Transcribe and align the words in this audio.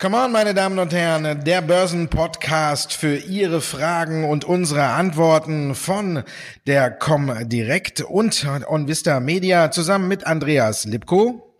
Come 0.00 0.16
on, 0.16 0.32
meine 0.32 0.54
Damen 0.54 0.78
und 0.78 0.94
Herren, 0.94 1.44
der 1.44 1.60
Börsenpodcast 1.60 2.94
für 2.94 3.16
Ihre 3.16 3.60
Fragen 3.60 4.24
und 4.24 4.46
unsere 4.46 4.84
Antworten 4.84 5.74
von 5.74 6.22
der 6.66 6.90
Comdirect 6.90 8.00
und 8.00 8.46
OnVista 8.66 9.20
Media 9.20 9.70
zusammen 9.70 10.08
mit 10.08 10.26
Andreas 10.26 10.86
Lipko 10.86 11.52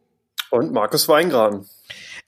und 0.50 0.72
Markus 0.72 1.08
Weingraben. 1.08 1.68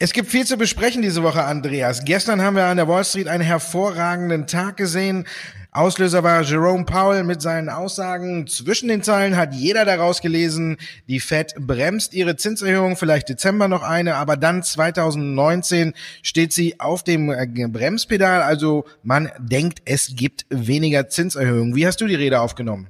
Es 0.03 0.15
gibt 0.15 0.31
viel 0.31 0.47
zu 0.47 0.57
besprechen 0.57 1.03
diese 1.03 1.23
Woche, 1.23 1.45
Andreas. 1.45 2.07
Gestern 2.07 2.41
haben 2.41 2.57
wir 2.57 2.65
an 2.65 2.79
der 2.79 2.89
Wall 2.89 3.05
Street 3.05 3.29
einen 3.29 3.45
hervorragenden 3.45 4.47
Tag 4.47 4.79
gesehen. 4.79 5.27
Auslöser 5.73 6.23
war 6.23 6.41
Jerome 6.41 6.87
Powell 6.87 7.23
mit 7.23 7.43
seinen 7.43 7.69
Aussagen. 7.69 8.47
Zwischen 8.47 8.89
den 8.89 9.03
Zeilen 9.03 9.37
hat 9.37 9.53
jeder 9.53 9.85
daraus 9.85 10.23
gelesen, 10.23 10.79
die 11.07 11.21
Fed 11.21 11.55
bremst 11.59 12.15
ihre 12.15 12.37
Zinserhöhung, 12.37 12.97
vielleicht 12.97 13.29
Dezember 13.29 13.69
noch 13.69 13.83
eine, 13.83 14.15
aber 14.15 14.39
dann 14.39 14.63
2019 14.63 15.93
steht 16.23 16.55
sie 16.55 16.81
auf 16.81 17.05
dem 17.05 17.31
äh, 17.31 17.47
Bremspedal. 17.69 18.41
Also 18.41 18.87
man 19.03 19.31
denkt, 19.39 19.83
es 19.85 20.17
gibt 20.17 20.47
weniger 20.49 21.11
Zinserhöhungen. 21.11 21.77
Wie 21.77 21.87
hast 21.87 22.01
du 22.01 22.07
die 22.07 22.15
Rede 22.15 22.41
aufgenommen? 22.41 22.89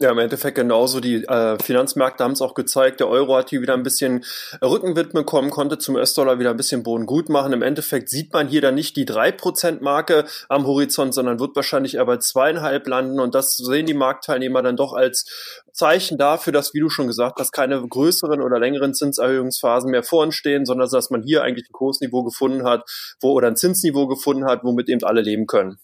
Ja, 0.00 0.12
im 0.12 0.18
Endeffekt 0.18 0.54
genauso. 0.54 1.00
Die 1.00 1.24
äh, 1.24 1.58
Finanzmärkte 1.60 2.22
haben 2.22 2.30
es 2.30 2.40
auch 2.40 2.54
gezeigt. 2.54 3.00
Der 3.00 3.08
Euro 3.08 3.36
hat 3.36 3.50
hier 3.50 3.62
wieder 3.62 3.74
ein 3.74 3.82
bisschen 3.82 4.24
Rückenwind 4.62 5.12
bekommen, 5.12 5.50
konnte 5.50 5.76
zum 5.78 5.96
US-Dollar 5.96 6.38
wieder 6.38 6.50
ein 6.50 6.56
bisschen 6.56 6.84
Boden 6.84 7.04
gut 7.04 7.28
machen. 7.28 7.52
Im 7.52 7.62
Endeffekt 7.62 8.08
sieht 8.08 8.32
man 8.32 8.46
hier 8.46 8.60
dann 8.60 8.76
nicht 8.76 8.94
die 8.94 9.06
3%-Marke 9.06 10.24
am 10.48 10.68
Horizont, 10.68 11.14
sondern 11.14 11.40
wird 11.40 11.56
wahrscheinlich 11.56 11.98
bei 11.98 12.16
zweieinhalb 12.18 12.86
landen. 12.86 13.18
Und 13.18 13.34
das 13.34 13.56
sehen 13.56 13.86
die 13.86 13.94
Marktteilnehmer 13.94 14.62
dann 14.62 14.76
doch 14.76 14.92
als 14.92 15.26
Zeichen 15.72 16.16
dafür, 16.16 16.52
dass, 16.52 16.74
wie 16.74 16.80
du 16.80 16.90
schon 16.90 17.08
gesagt 17.08 17.40
hast, 17.40 17.50
keine 17.50 17.84
größeren 17.84 18.40
oder 18.40 18.60
längeren 18.60 18.94
Zinserhöhungsphasen 18.94 19.90
mehr 19.90 20.04
vor 20.04 20.22
uns 20.22 20.36
stehen, 20.36 20.64
sondern 20.64 20.88
dass 20.88 21.10
man 21.10 21.24
hier 21.24 21.42
eigentlich 21.42 21.70
ein 21.70 21.72
Kursniveau 21.72 22.22
gefunden 22.22 22.62
hat, 22.62 22.88
wo 23.20 23.32
oder 23.32 23.48
ein 23.48 23.56
Zinsniveau 23.56 24.06
gefunden 24.06 24.44
hat, 24.44 24.62
womit 24.62 24.88
eben 24.88 25.02
alle 25.02 25.22
leben 25.22 25.48
können. 25.48 25.80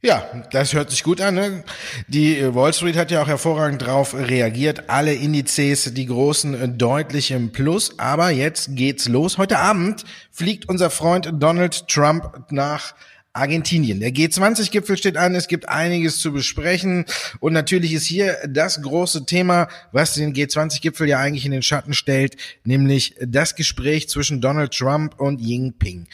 Ja, 0.00 0.24
das 0.52 0.74
hört 0.74 0.90
sich 0.90 1.02
gut 1.02 1.20
an. 1.20 1.34
Ne? 1.34 1.64
Die 2.06 2.38
äh, 2.38 2.54
Wall 2.54 2.72
Street 2.72 2.96
hat 2.96 3.10
ja 3.10 3.20
auch 3.20 3.26
hervorragend 3.26 3.82
drauf 3.82 4.14
reagiert. 4.14 4.88
Alle 4.88 5.12
Indizes, 5.12 5.92
die 5.92 6.06
großen, 6.06 6.54
äh, 6.54 6.68
deutlich 6.68 7.32
im 7.32 7.50
Plus. 7.50 7.98
Aber 7.98 8.30
jetzt 8.30 8.76
geht's 8.76 9.08
los. 9.08 9.38
Heute 9.38 9.58
Abend 9.58 10.04
fliegt 10.30 10.68
unser 10.68 10.90
Freund 10.90 11.32
Donald 11.40 11.88
Trump 11.88 12.44
nach 12.50 12.94
Argentinien. 13.32 13.98
Der 13.98 14.10
G20-Gipfel 14.10 14.96
steht 14.96 15.16
an, 15.16 15.34
es 15.34 15.48
gibt 15.48 15.68
einiges 15.68 16.20
zu 16.20 16.32
besprechen 16.32 17.04
und 17.40 17.52
natürlich 17.52 17.92
ist 17.92 18.06
hier 18.06 18.36
das 18.48 18.82
große 18.82 19.26
Thema, 19.26 19.68
was 19.92 20.14
den 20.14 20.32
G20-Gipfel 20.32 21.08
ja 21.08 21.18
eigentlich 21.18 21.44
in 21.44 21.52
den 21.52 21.62
Schatten 21.62 21.92
stellt, 21.92 22.36
nämlich 22.64 23.14
das 23.20 23.54
Gespräch 23.54 24.08
zwischen 24.08 24.40
Donald 24.40 24.72
Trump 24.72 25.20
und 25.20 25.40
Jinping. 25.40 26.06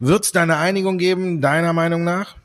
Wird 0.00 0.24
es 0.24 0.32
da 0.32 0.42
eine 0.42 0.56
Einigung 0.56 0.98
geben, 0.98 1.40
deiner 1.40 1.72
Meinung 1.72 2.04
nach? 2.04 2.36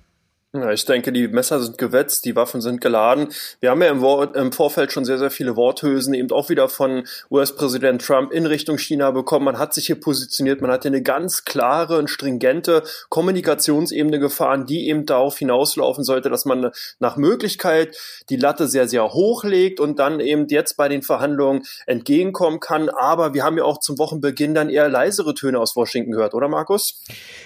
Ja, 0.54 0.70
ich 0.70 0.84
denke, 0.84 1.14
die 1.14 1.30
Messer 1.30 1.62
sind 1.62 1.78
gewetzt, 1.78 2.26
die 2.26 2.36
Waffen 2.36 2.60
sind 2.60 2.82
geladen. 2.82 3.30
Wir 3.62 3.70
haben 3.70 3.82
ja 3.82 3.88
im, 3.88 4.02
Wort, 4.02 4.36
im 4.36 4.52
Vorfeld 4.52 4.92
schon 4.92 5.06
sehr, 5.06 5.18
sehr 5.18 5.32
viele 5.32 5.56
Worthülsen 5.56 6.14
eben 6.14 6.30
auch 6.32 6.50
wieder 6.50 6.68
von 6.68 7.08
US-Präsident 7.30 8.06
Trump 8.06 8.34
in 8.34 8.46
Richtung 8.46 8.78
China 8.78 9.12
bekommen. 9.12 9.46
Man 9.46 9.58
hat 9.58 9.74
sich 9.74 9.86
hier 9.86 9.98
positioniert, 9.98 10.60
man 10.60 10.70
hat 10.70 10.82
hier 10.82 10.92
eine 10.92 11.02
ganz 11.02 11.46
klare 11.46 11.98
und 12.00 12.10
stringente 12.10 12.84
Kommunikationsebene 13.08 14.20
gefahren, 14.20 14.66
die 14.66 14.90
eben 14.90 15.06
darauf 15.06 15.38
hinauslaufen 15.38 16.04
sollte, 16.04 16.30
dass 16.30 16.44
man 16.44 16.72
nach 17.00 17.16
Möglichkeit 17.16 17.96
die 18.30 18.36
Latte 18.36 18.68
sehr, 18.68 18.90
sehr 18.90 19.14
hoch 19.14 19.46
legt 19.46 19.80
und 19.80 20.00
dann 20.00 20.20
eben 20.20 20.48
jetzt 20.50 20.76
bei 20.76 20.90
den 20.90 21.02
Verhandlungen 21.02 21.64
entgegenkommen 21.86 22.60
kann. 22.60 22.90
Aber 22.90 23.34
wir 23.34 23.46
haben 23.46 23.58
ja 23.58 23.64
auch 23.64 23.80
zum 23.80 23.98
Wochenbeginn 23.98 24.54
dann 24.54 24.70
eher 24.70 24.90
leisere 24.90 25.34
Töne 25.34 25.60
aus 25.60 25.78
Washington 25.78 26.12
gehört, 26.12 26.34
oder 26.34 26.50
Markus? 26.50 27.02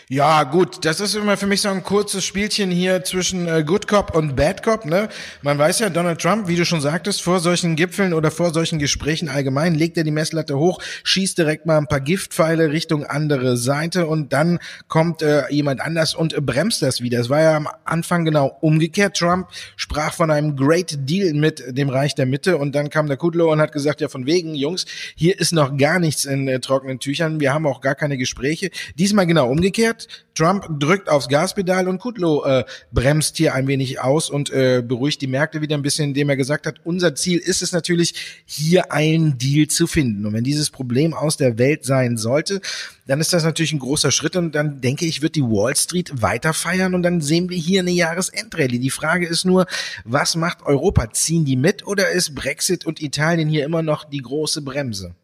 Ja, 0.09 0.43
gut, 0.43 0.83
das 0.85 0.99
ist 0.99 1.13
immer 1.13 1.37
für 1.37 1.45
mich 1.45 1.61
so 1.61 1.69
ein 1.69 1.83
kurzes 1.83 2.23
Spielchen 2.23 2.71
hier 2.71 2.94
zwischen 3.03 3.47
äh, 3.47 3.63
Good 3.63 3.87
Cop 3.87 4.15
und 4.15 4.35
Bad 4.35 4.63
Cop. 4.63 4.85
Ne? 4.85 5.09
Man 5.41 5.57
weiß 5.57 5.79
ja, 5.79 5.89
Donald 5.89 6.21
Trump, 6.21 6.47
wie 6.47 6.55
du 6.55 6.65
schon 6.65 6.81
sagtest, 6.81 7.21
vor 7.21 7.39
solchen 7.39 7.75
Gipfeln 7.75 8.13
oder 8.13 8.31
vor 8.31 8.53
solchen 8.53 8.79
Gesprächen 8.79 9.29
allgemein 9.29 9.75
legt 9.75 9.97
er 9.97 10.03
die 10.03 10.11
Messlatte 10.11 10.57
hoch, 10.57 10.79
schießt 11.03 11.37
direkt 11.37 11.65
mal 11.65 11.77
ein 11.77 11.87
paar 11.87 11.99
Giftpfeile 11.99 12.71
Richtung 12.71 13.03
andere 13.05 13.57
Seite 13.57 14.07
und 14.07 14.33
dann 14.33 14.59
kommt 14.87 15.21
äh, 15.21 15.43
jemand 15.49 15.81
anders 15.81 16.15
und 16.15 16.33
äh, 16.33 16.41
bremst 16.41 16.81
das 16.81 17.01
wieder. 17.01 17.19
Es 17.19 17.29
war 17.29 17.41
ja 17.41 17.57
am 17.57 17.67
Anfang 17.83 18.25
genau 18.25 18.57
umgekehrt. 18.61 19.17
Trump 19.17 19.47
sprach 19.75 20.13
von 20.13 20.31
einem 20.31 20.55
Great 20.55 21.09
Deal 21.09 21.33
mit 21.33 21.63
dem 21.67 21.89
Reich 21.89 22.15
der 22.15 22.25
Mitte 22.25 22.57
und 22.57 22.73
dann 22.75 22.89
kam 22.89 23.07
der 23.07 23.17
Kudlow 23.17 23.51
und 23.51 23.59
hat 23.59 23.71
gesagt, 23.71 24.01
ja 24.01 24.07
von 24.07 24.25
wegen, 24.25 24.55
Jungs, 24.55 24.85
hier 25.15 25.39
ist 25.39 25.51
noch 25.51 25.77
gar 25.77 25.99
nichts 25.99 26.25
in 26.25 26.47
äh, 26.47 26.59
trockenen 26.59 26.99
Tüchern, 26.99 27.39
wir 27.39 27.53
haben 27.53 27.67
auch 27.67 27.81
gar 27.81 27.95
keine 27.95 28.17
Gespräche. 28.17 28.69
Diesmal 28.97 29.27
genau 29.27 29.49
umgekehrt. 29.49 30.07
Trump 30.35 30.67
drückt 30.79 31.09
aufs 31.09 31.29
Gaspedal 31.29 31.87
und 31.87 31.99
Kudlow 31.99 32.43
äh, 32.45 32.65
bremst 32.91 33.37
hier 33.37 33.53
ein 33.53 33.67
wenig 33.67 33.99
aus 33.99 34.29
und 34.29 34.49
äh, 34.51 34.83
beruhigt 34.85 35.21
die 35.21 35.27
Märkte 35.27 35.61
wieder 35.61 35.75
ein 35.75 35.81
bisschen, 35.81 36.09
indem 36.09 36.29
er 36.29 36.37
gesagt 36.37 36.65
hat, 36.65 36.79
unser 36.83 37.15
Ziel 37.15 37.39
ist 37.39 37.61
es 37.61 37.71
natürlich, 37.71 38.43
hier 38.45 38.91
einen 38.91 39.37
Deal 39.37 39.67
zu 39.67 39.87
finden. 39.87 40.25
Und 40.25 40.33
wenn 40.33 40.43
dieses 40.43 40.69
Problem 40.69 41.13
aus 41.13 41.37
der 41.37 41.57
Welt 41.57 41.85
sein 41.85 42.17
sollte, 42.17 42.61
dann 43.07 43.21
ist 43.21 43.33
das 43.33 43.43
natürlich 43.43 43.73
ein 43.73 43.79
großer 43.79 44.11
Schritt 44.11 44.35
und 44.35 44.53
dann 44.55 44.81
denke 44.81 45.05
ich, 45.05 45.21
wird 45.21 45.35
die 45.35 45.43
Wall 45.43 45.75
Street 45.75 46.21
weiter 46.21 46.53
feiern 46.53 46.95
und 46.95 47.03
dann 47.03 47.21
sehen 47.21 47.49
wir 47.49 47.57
hier 47.57 47.81
eine 47.81 47.91
Jahresendrallye. 47.91 48.79
Die 48.79 48.89
Frage 48.89 49.27
ist 49.27 49.45
nur, 49.45 49.65
was 50.03 50.35
macht 50.35 50.63
Europa? 50.63 51.11
Ziehen 51.11 51.45
die 51.45 51.57
mit 51.57 51.85
oder 51.85 52.09
ist 52.09 52.33
Brexit 52.35 52.85
und 52.85 53.01
Italien 53.01 53.49
hier 53.49 53.65
immer 53.65 53.83
noch 53.83 54.05
die 54.05 54.21
große 54.21 54.61
Bremse? 54.61 55.15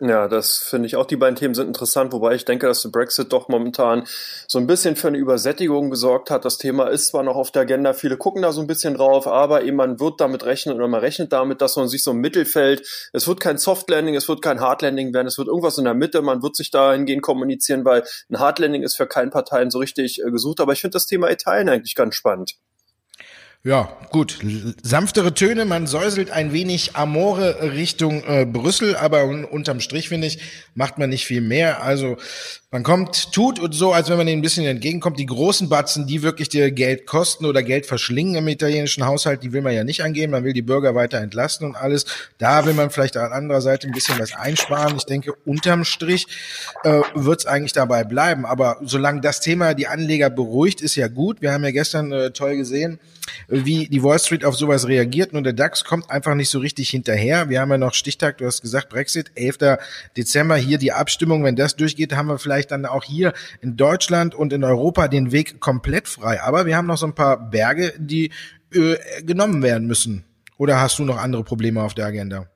Ja, 0.00 0.28
das 0.28 0.58
finde 0.58 0.86
ich 0.86 0.94
auch. 0.94 1.06
Die 1.06 1.16
beiden 1.16 1.34
Themen 1.34 1.54
sind 1.54 1.66
interessant, 1.66 2.12
wobei 2.12 2.36
ich 2.36 2.44
denke, 2.44 2.68
dass 2.68 2.82
der 2.82 2.90
Brexit 2.90 3.32
doch 3.32 3.48
momentan 3.48 4.04
so 4.46 4.60
ein 4.60 4.68
bisschen 4.68 4.94
für 4.94 5.08
eine 5.08 5.18
Übersättigung 5.18 5.90
gesorgt 5.90 6.30
hat. 6.30 6.44
Das 6.44 6.56
Thema 6.56 6.86
ist 6.86 7.08
zwar 7.08 7.24
noch 7.24 7.34
auf 7.34 7.50
der 7.50 7.62
Agenda, 7.62 7.92
viele 7.94 8.16
gucken 8.16 8.42
da 8.42 8.52
so 8.52 8.60
ein 8.60 8.68
bisschen 8.68 8.94
drauf, 8.94 9.26
aber 9.26 9.64
eben 9.64 9.76
man 9.76 9.98
wird 9.98 10.20
damit 10.20 10.44
rechnen 10.44 10.76
oder 10.76 10.86
man 10.86 11.00
rechnet 11.00 11.32
damit, 11.32 11.60
dass 11.62 11.74
man 11.74 11.88
sich 11.88 12.04
so 12.04 12.12
im 12.12 12.18
Mittelfeld, 12.18 12.86
es 13.12 13.26
wird 13.26 13.40
kein 13.40 13.58
Soft 13.58 13.90
Landing, 13.90 14.14
es 14.14 14.28
wird 14.28 14.40
kein 14.40 14.60
Hard 14.60 14.82
Landing 14.82 15.12
werden, 15.12 15.26
es 15.26 15.36
wird 15.36 15.48
irgendwas 15.48 15.78
in 15.78 15.84
der 15.84 15.94
Mitte, 15.94 16.22
man 16.22 16.44
wird 16.44 16.54
sich 16.54 16.70
dahingehend 16.70 17.22
kommunizieren, 17.22 17.84
weil 17.84 18.04
ein 18.30 18.38
Hard 18.38 18.60
Landing 18.60 18.84
ist 18.84 18.96
für 18.96 19.08
keinen 19.08 19.30
Parteien 19.30 19.72
so 19.72 19.80
richtig 19.80 20.22
äh, 20.22 20.30
gesucht. 20.30 20.60
Aber 20.60 20.72
ich 20.72 20.80
finde 20.80 20.92
das 20.92 21.06
Thema 21.06 21.28
Italien 21.28 21.68
eigentlich 21.68 21.96
ganz 21.96 22.14
spannend. 22.14 22.54
Ja, 23.64 23.98
gut. 24.10 24.38
Sanftere 24.82 25.34
Töne, 25.34 25.64
man 25.64 25.86
säuselt 25.86 26.30
ein 26.30 26.52
wenig 26.52 26.94
Amore 26.94 27.72
Richtung 27.72 28.22
äh, 28.24 28.46
Brüssel, 28.46 28.96
aber 28.96 29.24
un 29.24 29.44
unterm 29.44 29.80
Strich, 29.80 30.08
finde 30.08 30.28
ich, 30.28 30.38
macht 30.74 30.98
man 30.98 31.10
nicht 31.10 31.26
viel 31.26 31.40
mehr. 31.40 31.82
Also 31.82 32.16
man 32.70 32.82
kommt, 32.82 33.32
tut 33.32 33.58
und 33.58 33.72
so, 33.72 33.94
als 33.94 34.10
wenn 34.10 34.18
man 34.18 34.28
ihnen 34.28 34.40
ein 34.40 34.42
bisschen 34.42 34.66
entgegenkommt. 34.66 35.18
Die 35.18 35.24
großen 35.24 35.70
Batzen, 35.70 36.06
die 36.06 36.22
wirklich 36.22 36.50
dir 36.50 36.70
Geld 36.70 37.06
kosten 37.06 37.46
oder 37.46 37.62
Geld 37.62 37.86
verschlingen 37.86 38.34
im 38.34 38.48
italienischen 38.48 39.06
Haushalt, 39.06 39.42
die 39.42 39.54
will 39.54 39.62
man 39.62 39.72
ja 39.72 39.84
nicht 39.84 40.02
angehen. 40.02 40.30
Man 40.30 40.44
will 40.44 40.52
die 40.52 40.60
Bürger 40.60 40.94
weiter 40.94 41.18
entlasten 41.18 41.66
und 41.66 41.76
alles. 41.76 42.04
Da 42.36 42.66
will 42.66 42.74
man 42.74 42.90
vielleicht 42.90 43.16
an 43.16 43.32
anderer 43.32 43.62
Seite 43.62 43.86
ein 43.86 43.94
bisschen 43.94 44.18
was 44.18 44.34
einsparen. 44.34 44.98
Ich 44.98 45.06
denke, 45.06 45.32
unterm 45.46 45.84
Strich 45.84 46.26
äh, 46.84 47.00
wird 47.14 47.40
es 47.40 47.46
eigentlich 47.46 47.72
dabei 47.72 48.04
bleiben. 48.04 48.44
Aber 48.44 48.76
solange 48.82 49.22
das 49.22 49.40
Thema 49.40 49.72
die 49.72 49.86
Anleger 49.86 50.28
beruhigt, 50.28 50.82
ist 50.82 50.94
ja 50.94 51.08
gut. 51.08 51.40
Wir 51.40 51.52
haben 51.52 51.64
ja 51.64 51.70
gestern 51.70 52.12
äh, 52.12 52.32
toll 52.32 52.56
gesehen, 52.56 53.00
wie 53.48 53.88
die 53.88 54.02
Wall 54.02 54.18
Street 54.18 54.44
auf 54.44 54.56
sowas 54.56 54.86
reagiert. 54.86 55.32
Nur 55.32 55.40
der 55.40 55.54
DAX 55.54 55.84
kommt 55.84 56.10
einfach 56.10 56.34
nicht 56.34 56.50
so 56.50 56.58
richtig 56.58 56.90
hinterher. 56.90 57.48
Wir 57.48 57.62
haben 57.62 57.70
ja 57.70 57.78
noch 57.78 57.94
Stichtag, 57.94 58.36
du 58.36 58.44
hast 58.44 58.60
gesagt, 58.60 58.90
Brexit, 58.90 59.30
11. 59.36 59.78
Dezember, 60.18 60.56
hier 60.56 60.76
die 60.76 60.92
Abstimmung. 60.92 61.44
Wenn 61.44 61.56
das 61.56 61.74
durchgeht, 61.74 62.14
haben 62.14 62.28
wir 62.28 62.38
vielleicht 62.38 62.57
dann 62.66 62.86
auch 62.86 63.04
hier 63.04 63.32
in 63.60 63.76
Deutschland 63.76 64.34
und 64.34 64.52
in 64.52 64.64
Europa 64.64 65.08
den 65.08 65.32
Weg 65.32 65.60
komplett 65.60 66.08
frei. 66.08 66.42
Aber 66.42 66.66
wir 66.66 66.76
haben 66.76 66.86
noch 66.86 66.98
so 66.98 67.06
ein 67.06 67.14
paar 67.14 67.50
Berge, 67.50 67.94
die 67.98 68.30
äh, 68.72 68.96
genommen 69.22 69.62
werden 69.62 69.86
müssen. 69.86 70.24
Oder 70.56 70.80
hast 70.80 70.98
du 70.98 71.04
noch 71.04 71.18
andere 71.18 71.44
Probleme 71.44 71.82
auf 71.82 71.94
der 71.94 72.06
Agenda? 72.06 72.48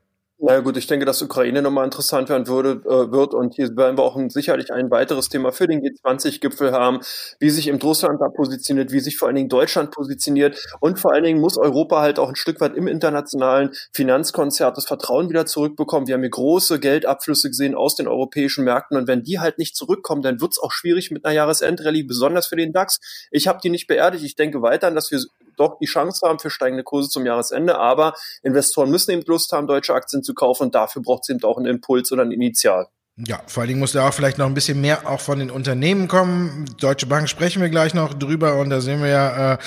Na 0.44 0.59
gut, 0.59 0.77
ich 0.77 0.89
denke, 0.89 1.06
dass 1.06 1.23
Ukraine 1.23 1.62
nochmal 1.62 1.85
interessant 1.85 2.29
werden 2.29 2.49
würde, 2.49 2.83
äh, 2.85 3.12
wird. 3.12 3.33
Und 3.33 3.55
hier 3.55 3.77
werden 3.77 3.97
wir 3.97 4.03
auch 4.03 4.17
ein, 4.17 4.29
sicherlich 4.29 4.73
ein 4.73 4.91
weiteres 4.91 5.29
Thema 5.29 5.53
für 5.53 5.69
den 5.69 5.81
G20-Gipfel 5.83 6.73
haben, 6.73 6.99
wie 7.39 7.49
sich 7.49 7.69
im 7.69 7.77
Russland 7.77 8.21
da 8.21 8.29
positioniert, 8.29 8.91
wie 8.91 8.99
sich 8.99 9.19
vor 9.19 9.29
allen 9.29 9.37
Dingen 9.37 9.49
Deutschland 9.49 9.93
positioniert. 9.93 10.61
Und 10.81 10.99
vor 10.99 11.12
allen 11.12 11.23
Dingen 11.23 11.41
muss 11.41 11.59
Europa 11.59 12.00
halt 12.00 12.19
auch 12.19 12.29
ein 12.29 12.35
Stück 12.35 12.61
weit 12.61 12.75
im 12.75 12.89
internationalen 12.89 13.71
Finanzkonzert 13.93 14.77
das 14.77 14.87
Vertrauen 14.87 15.29
wieder 15.29 15.47
zurückbekommen. 15.47 16.09
Wir 16.09 16.15
haben 16.15 16.23
hier 16.23 16.31
große 16.31 16.81
Geldabflüsse 16.81 17.49
gesehen 17.49 17.77
aus 17.77 17.94
den 17.94 18.09
europäischen 18.09 18.65
Märkten. 18.65 18.97
Und 18.97 19.06
wenn 19.06 19.23
die 19.23 19.39
halt 19.39 19.59
nicht 19.59 19.77
zurückkommen, 19.77 20.23
dann 20.23 20.41
wird 20.41 20.55
es 20.55 20.59
auch 20.59 20.73
schwierig 20.73 21.12
mit 21.12 21.25
einer 21.25 21.35
Jahresendrallye, 21.37 22.03
besonders 22.03 22.49
für 22.49 22.56
den 22.56 22.73
DAX. 22.73 22.99
Ich 23.31 23.47
habe 23.47 23.61
die 23.62 23.71
nicht 23.71 23.87
beerdigt. 23.87 24.25
Ich 24.25 24.35
denke 24.35 24.61
weiterhin, 24.61 24.97
dass 24.97 25.12
wir 25.12 25.21
doch 25.56 25.78
die 25.78 25.87
Chance 25.87 26.26
haben 26.26 26.38
für 26.38 26.50
steigende 26.50 26.84
Kurse 26.84 27.08
zum 27.08 27.26
Jahresende. 27.26 27.78
Aber 27.78 28.14
Investoren 28.43 28.90
müssen 28.90 29.10
eben 29.10 29.22
Lust 29.26 29.52
haben, 29.52 29.66
deutsche 29.66 29.94
Aktien 29.94 30.22
zu 30.22 30.34
kaufen 30.34 30.64
und 30.64 30.75
dafür 30.75 31.02
braucht 31.02 31.22
es 31.25 31.28
eben 31.31 31.43
auch 31.44 31.56
einen 31.56 31.66
Impuls 31.66 32.12
oder 32.12 32.22
ein 32.22 32.32
Initial. 32.32 32.88
Ja, 33.19 33.43
vor 33.47 33.61
allen 33.61 33.69
Dingen 33.69 33.81
muss 33.81 33.93
da 33.93 34.09
auch 34.09 34.14
vielleicht 34.14 34.38
noch 34.38 34.47
ein 34.47 34.55
bisschen 34.55 34.81
mehr 34.81 35.06
auch 35.06 35.20
von 35.20 35.38
den 35.38 35.50
Unternehmen 35.50 36.09
kommen. 36.09 36.64
Deutsche 36.81 37.05
Bank 37.05 37.29
sprechen 37.29 37.61
wir 37.61 37.69
gleich 37.69 37.93
noch 37.93 38.14
drüber 38.14 38.59
und 38.59 38.70
da 38.70 38.81
sehen 38.81 39.03
wir 39.03 39.09
ja, 39.09 39.53
äh, 39.53 39.59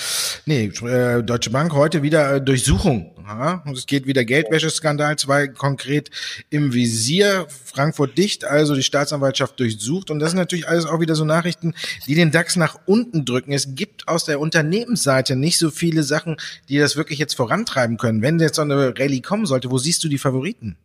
nee, 0.46 0.64
äh, 0.64 1.22
Deutsche 1.22 1.50
Bank 1.50 1.72
heute 1.72 2.02
wieder 2.02 2.34
äh, 2.34 2.40
Durchsuchung. 2.42 3.14
Ja? 3.24 3.62
Es 3.72 3.86
geht 3.86 4.08
wieder 4.08 4.24
Geldwäscheskandal, 4.24 5.16
zwei 5.16 5.46
konkret 5.46 6.10
im 6.50 6.72
Visier. 6.72 7.46
Frankfurt 7.64 8.18
dicht, 8.18 8.44
also 8.44 8.74
die 8.74 8.82
Staatsanwaltschaft 8.82 9.60
durchsucht. 9.60 10.10
Und 10.10 10.18
das 10.18 10.30
sind 10.30 10.38
natürlich 10.38 10.66
alles 10.66 10.84
auch 10.84 10.98
wieder 10.98 11.14
so 11.14 11.24
Nachrichten, 11.24 11.72
die 12.08 12.16
den 12.16 12.32
DAX 12.32 12.56
nach 12.56 12.80
unten 12.84 13.24
drücken. 13.24 13.52
Es 13.52 13.76
gibt 13.76 14.08
aus 14.08 14.24
der 14.24 14.40
Unternehmensseite 14.40 15.36
nicht 15.36 15.58
so 15.58 15.70
viele 15.70 16.02
Sachen, 16.02 16.36
die 16.68 16.78
das 16.78 16.96
wirklich 16.96 17.20
jetzt 17.20 17.36
vorantreiben 17.36 17.96
können. 17.96 18.22
Wenn 18.22 18.40
jetzt 18.40 18.56
so 18.56 18.62
eine 18.62 18.98
Rallye 18.98 19.20
kommen 19.20 19.46
sollte, 19.46 19.70
wo 19.70 19.78
siehst 19.78 20.02
du 20.02 20.08
die 20.08 20.18
Favoriten? 20.18 20.76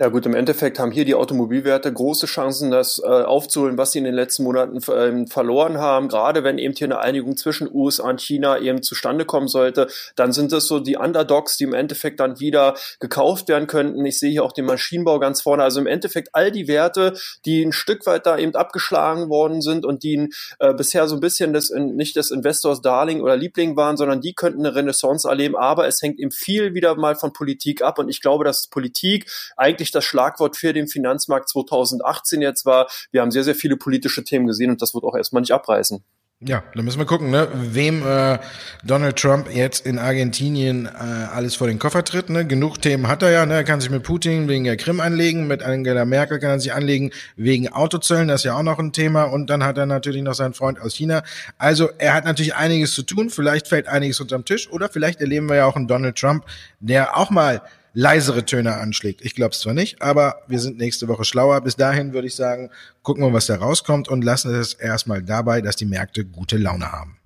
Ja 0.00 0.08
gut, 0.08 0.26
im 0.26 0.34
Endeffekt 0.34 0.80
haben 0.80 0.90
hier 0.90 1.04
die 1.04 1.14
Automobilwerte 1.14 1.92
große 1.92 2.26
Chancen, 2.26 2.72
das 2.72 2.98
äh, 2.98 3.06
aufzuholen, 3.06 3.78
was 3.78 3.92
sie 3.92 3.98
in 3.98 4.04
den 4.04 4.14
letzten 4.14 4.42
Monaten 4.42 4.80
ähm, 4.92 5.28
verloren 5.28 5.78
haben. 5.78 6.08
Gerade 6.08 6.42
wenn 6.42 6.58
eben 6.58 6.74
hier 6.74 6.88
eine 6.88 6.98
Einigung 6.98 7.36
zwischen 7.36 7.72
USA 7.72 8.08
und 8.10 8.20
China 8.20 8.58
eben 8.58 8.82
zustande 8.82 9.24
kommen 9.24 9.46
sollte, 9.46 9.86
dann 10.16 10.32
sind 10.32 10.50
das 10.50 10.66
so 10.66 10.80
die 10.80 10.96
Underdogs, 10.96 11.56
die 11.56 11.64
im 11.64 11.74
Endeffekt 11.74 12.18
dann 12.18 12.40
wieder 12.40 12.74
gekauft 12.98 13.46
werden 13.46 13.68
könnten. 13.68 14.04
Ich 14.04 14.18
sehe 14.18 14.32
hier 14.32 14.42
auch 14.42 14.50
den 14.50 14.64
Maschinenbau 14.64 15.20
ganz 15.20 15.42
vorne. 15.42 15.62
Also 15.62 15.80
im 15.80 15.86
Endeffekt 15.86 16.30
all 16.32 16.50
die 16.50 16.66
Werte, 16.66 17.14
die 17.44 17.62
ein 17.62 17.72
Stück 17.72 18.04
weit 18.06 18.26
da 18.26 18.36
eben 18.36 18.56
abgeschlagen 18.56 19.28
worden 19.28 19.62
sind 19.62 19.86
und 19.86 20.02
die 20.02 20.28
äh, 20.58 20.74
bisher 20.74 21.06
so 21.06 21.14
ein 21.14 21.20
bisschen 21.20 21.52
das, 21.52 21.70
nicht 21.70 22.16
des 22.16 22.32
Investors 22.32 22.82
Darling 22.82 23.20
oder 23.20 23.36
Liebling 23.36 23.76
waren, 23.76 23.96
sondern 23.96 24.20
die 24.20 24.34
könnten 24.34 24.66
eine 24.66 24.74
Renaissance 24.74 25.28
erleben. 25.28 25.54
Aber 25.54 25.86
es 25.86 26.02
hängt 26.02 26.18
eben 26.18 26.32
viel 26.32 26.74
wieder 26.74 26.96
mal 26.96 27.14
von 27.14 27.32
Politik 27.32 27.82
ab 27.82 28.00
und 28.00 28.08
ich 28.08 28.20
glaube, 28.20 28.44
dass 28.44 28.66
Politik 28.66 29.30
eigentlich 29.56 29.83
eigentlich 29.84 29.92
das 29.92 30.04
Schlagwort 30.04 30.56
für 30.56 30.72
den 30.72 30.88
Finanzmarkt 30.88 31.48
2018 31.50 32.40
jetzt 32.40 32.64
war. 32.64 32.88
Wir 33.10 33.20
haben 33.20 33.30
sehr, 33.30 33.44
sehr 33.44 33.54
viele 33.54 33.76
politische 33.76 34.24
Themen 34.24 34.46
gesehen 34.46 34.70
und 34.70 34.80
das 34.80 34.94
wird 34.94 35.04
auch 35.04 35.14
erstmal 35.14 35.42
nicht 35.42 35.52
abreißen. 35.52 36.02
Ja, 36.40 36.62
da 36.74 36.82
müssen 36.82 36.98
wir 36.98 37.06
gucken, 37.06 37.30
ne, 37.30 37.48
wem 37.54 38.06
äh, 38.06 38.38
Donald 38.82 39.16
Trump 39.16 39.48
jetzt 39.50 39.86
in 39.86 39.98
Argentinien 39.98 40.86
äh, 40.86 40.88
alles 40.88 41.54
vor 41.54 41.68
den 41.68 41.78
Koffer 41.78 42.04
tritt. 42.04 42.28
Ne? 42.28 42.44
Genug 42.46 42.82
Themen 42.82 43.08
hat 43.08 43.22
er 43.22 43.30
ja. 43.30 43.46
Ne? 43.46 43.54
Er 43.54 43.64
kann 43.64 43.80
sich 43.80 43.88
mit 43.88 44.02
Putin 44.02 44.46
wegen 44.48 44.64
der 44.64 44.76
Krim 44.76 45.00
anlegen, 45.00 45.46
mit 45.46 45.62
Angela 45.62 46.04
Merkel 46.04 46.40
kann 46.40 46.50
er 46.50 46.60
sich 46.60 46.74
anlegen 46.74 47.12
wegen 47.36 47.72
Autozöllen, 47.72 48.28
das 48.28 48.40
ist 48.40 48.44
ja 48.44 48.58
auch 48.58 48.62
noch 48.62 48.78
ein 48.78 48.92
Thema. 48.92 49.22
Und 49.24 49.48
dann 49.48 49.64
hat 49.64 49.78
er 49.78 49.86
natürlich 49.86 50.22
noch 50.22 50.34
seinen 50.34 50.54
Freund 50.54 50.80
aus 50.80 50.94
China. 50.94 51.22
Also 51.56 51.88
er 51.96 52.12
hat 52.12 52.26
natürlich 52.26 52.56
einiges 52.56 52.92
zu 52.92 53.04
tun. 53.04 53.30
Vielleicht 53.30 53.68
fällt 53.68 53.86
einiges 53.86 54.20
unterm 54.20 54.44
Tisch 54.44 54.68
oder 54.70 54.90
vielleicht 54.90 55.20
erleben 55.20 55.48
wir 55.48 55.56
ja 55.56 55.66
auch 55.66 55.76
einen 55.76 55.88
Donald 55.88 56.18
Trump, 56.18 56.44
der 56.80 57.16
auch 57.16 57.30
mal 57.30 57.62
leisere 57.94 58.44
Töne 58.44 58.76
anschlägt. 58.76 59.24
Ich 59.24 59.34
glaube 59.34 59.52
es 59.52 59.60
zwar 59.60 59.72
nicht, 59.72 60.02
aber 60.02 60.40
wir 60.48 60.58
sind 60.58 60.76
nächste 60.76 61.08
Woche 61.08 61.24
schlauer. 61.24 61.60
Bis 61.62 61.76
dahin 61.76 62.12
würde 62.12 62.26
ich 62.26 62.34
sagen, 62.34 62.70
gucken 63.02 63.24
wir, 63.24 63.32
was 63.32 63.46
da 63.46 63.56
rauskommt 63.56 64.08
und 64.08 64.22
lassen 64.22 64.54
es 64.54 64.74
erstmal 64.74 65.22
dabei, 65.22 65.60
dass 65.60 65.76
die 65.76 65.86
Märkte 65.86 66.24
gute 66.24 66.58
Laune 66.58 66.90
haben. 66.92 67.16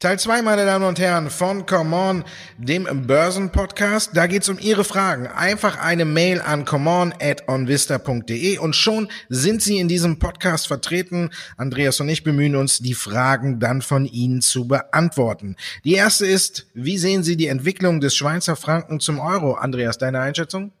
Teil 0.00 0.18
2, 0.18 0.40
meine 0.40 0.64
Damen 0.64 0.86
und 0.86 0.98
Herren, 0.98 1.28
von 1.28 1.66
Come 1.66 1.94
On, 1.94 2.24
dem 2.56 3.06
Börsenpodcast. 3.06 4.16
Da 4.16 4.28
geht's 4.28 4.48
um 4.48 4.58
Ihre 4.58 4.82
Fragen. 4.82 5.26
Einfach 5.26 5.78
eine 5.78 6.06
Mail 6.06 6.40
an 6.40 6.64
comeon.onvista.de 6.64 8.56
und 8.56 8.74
schon 8.74 9.08
sind 9.28 9.60
Sie 9.60 9.76
in 9.76 9.88
diesem 9.88 10.18
Podcast 10.18 10.68
vertreten. 10.68 11.28
Andreas 11.58 12.00
und 12.00 12.08
ich 12.08 12.24
bemühen 12.24 12.56
uns, 12.56 12.78
die 12.78 12.94
Fragen 12.94 13.60
dann 13.60 13.82
von 13.82 14.06
Ihnen 14.06 14.40
zu 14.40 14.66
beantworten. 14.66 15.56
Die 15.84 15.92
erste 15.92 16.24
ist, 16.24 16.68
wie 16.72 16.96
sehen 16.96 17.22
Sie 17.22 17.36
die 17.36 17.48
Entwicklung 17.48 18.00
des 18.00 18.16
Schweizer 18.16 18.56
Franken 18.56 19.00
zum 19.00 19.18
Euro? 19.18 19.52
Andreas, 19.52 19.98
deine 19.98 20.20
Einschätzung? 20.20 20.72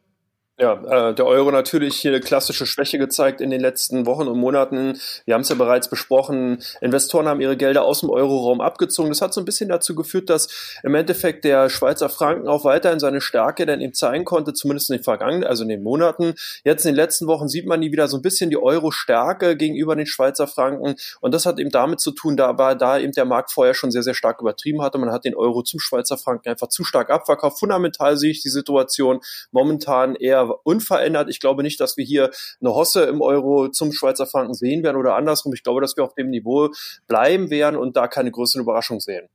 Ja, 0.60 0.74
äh, 0.74 1.14
der 1.14 1.24
Euro 1.24 1.50
natürlich 1.50 1.96
hier 1.96 2.20
klassische 2.20 2.66
Schwäche 2.66 2.98
gezeigt 2.98 3.40
in 3.40 3.48
den 3.48 3.62
letzten 3.62 4.04
Wochen 4.04 4.28
und 4.28 4.38
Monaten. 4.38 5.00
Wir 5.24 5.32
haben 5.32 5.40
es 5.40 5.48
ja 5.48 5.54
bereits 5.54 5.88
besprochen. 5.88 6.62
Investoren 6.82 7.28
haben 7.28 7.40
ihre 7.40 7.56
Gelder 7.56 7.86
aus 7.86 8.00
dem 8.00 8.10
Euroraum 8.10 8.60
abgezogen. 8.60 9.08
Das 9.08 9.22
hat 9.22 9.32
so 9.32 9.40
ein 9.40 9.46
bisschen 9.46 9.70
dazu 9.70 9.94
geführt, 9.94 10.28
dass 10.28 10.78
im 10.82 10.94
Endeffekt 10.94 11.44
der 11.44 11.70
Schweizer 11.70 12.10
Franken 12.10 12.46
auch 12.46 12.66
weiterhin 12.66 13.00
seine 13.00 13.22
Stärke 13.22 13.64
dann 13.64 13.80
eben 13.80 13.94
zeigen 13.94 14.26
konnte, 14.26 14.52
zumindest 14.52 14.90
in 14.90 14.98
den 14.98 15.02
vergangenen, 15.02 15.44
also 15.44 15.62
in 15.62 15.70
den 15.70 15.82
Monaten. 15.82 16.34
Jetzt 16.62 16.84
in 16.84 16.90
den 16.90 16.96
letzten 16.96 17.26
Wochen 17.26 17.48
sieht 17.48 17.64
man 17.64 17.80
die 17.80 17.90
wieder 17.90 18.06
so 18.06 18.18
ein 18.18 18.22
bisschen 18.22 18.50
die 18.50 18.58
Euro-Stärke 18.58 19.56
gegenüber 19.56 19.96
den 19.96 20.04
Schweizer 20.04 20.46
Franken. 20.46 20.96
Und 21.22 21.32
das 21.32 21.46
hat 21.46 21.58
eben 21.58 21.70
damit 21.70 22.00
zu 22.00 22.10
tun, 22.10 22.36
da 22.36 22.58
war 22.58 22.74
da 22.74 22.98
eben 22.98 23.12
der 23.12 23.24
Markt 23.24 23.50
vorher 23.50 23.72
schon 23.72 23.92
sehr, 23.92 24.02
sehr 24.02 24.12
stark 24.12 24.42
übertrieben 24.42 24.82
hatte. 24.82 24.98
Man 24.98 25.10
hat 25.10 25.24
den 25.24 25.34
Euro 25.34 25.62
zum 25.62 25.80
Schweizer 25.80 26.18
Franken 26.18 26.50
einfach 26.50 26.68
zu 26.68 26.84
stark 26.84 27.08
abverkauft. 27.08 27.60
Fundamental 27.60 28.18
sehe 28.18 28.30
ich 28.32 28.42
die 28.42 28.50
Situation 28.50 29.20
momentan 29.52 30.16
eher 30.16 30.49
unverändert. 30.64 31.28
Ich 31.30 31.40
glaube 31.40 31.62
nicht, 31.62 31.80
dass 31.80 31.96
wir 31.96 32.04
hier 32.04 32.30
eine 32.60 32.74
Hosse 32.74 33.04
im 33.04 33.20
Euro 33.20 33.68
zum 33.68 33.92
Schweizer 33.92 34.26
Franken 34.26 34.54
sehen 34.54 34.82
werden 34.82 34.96
oder 34.96 35.14
andersrum. 35.14 35.52
Ich 35.54 35.62
glaube, 35.62 35.80
dass 35.80 35.96
wir 35.96 36.04
auf 36.04 36.14
dem 36.14 36.30
Niveau 36.30 36.70
bleiben 37.06 37.50
werden 37.50 37.76
und 37.76 37.96
da 37.96 38.08
keine 38.08 38.30
größeren 38.30 38.62
Überraschungen 38.62 39.00
sehen. 39.00 39.28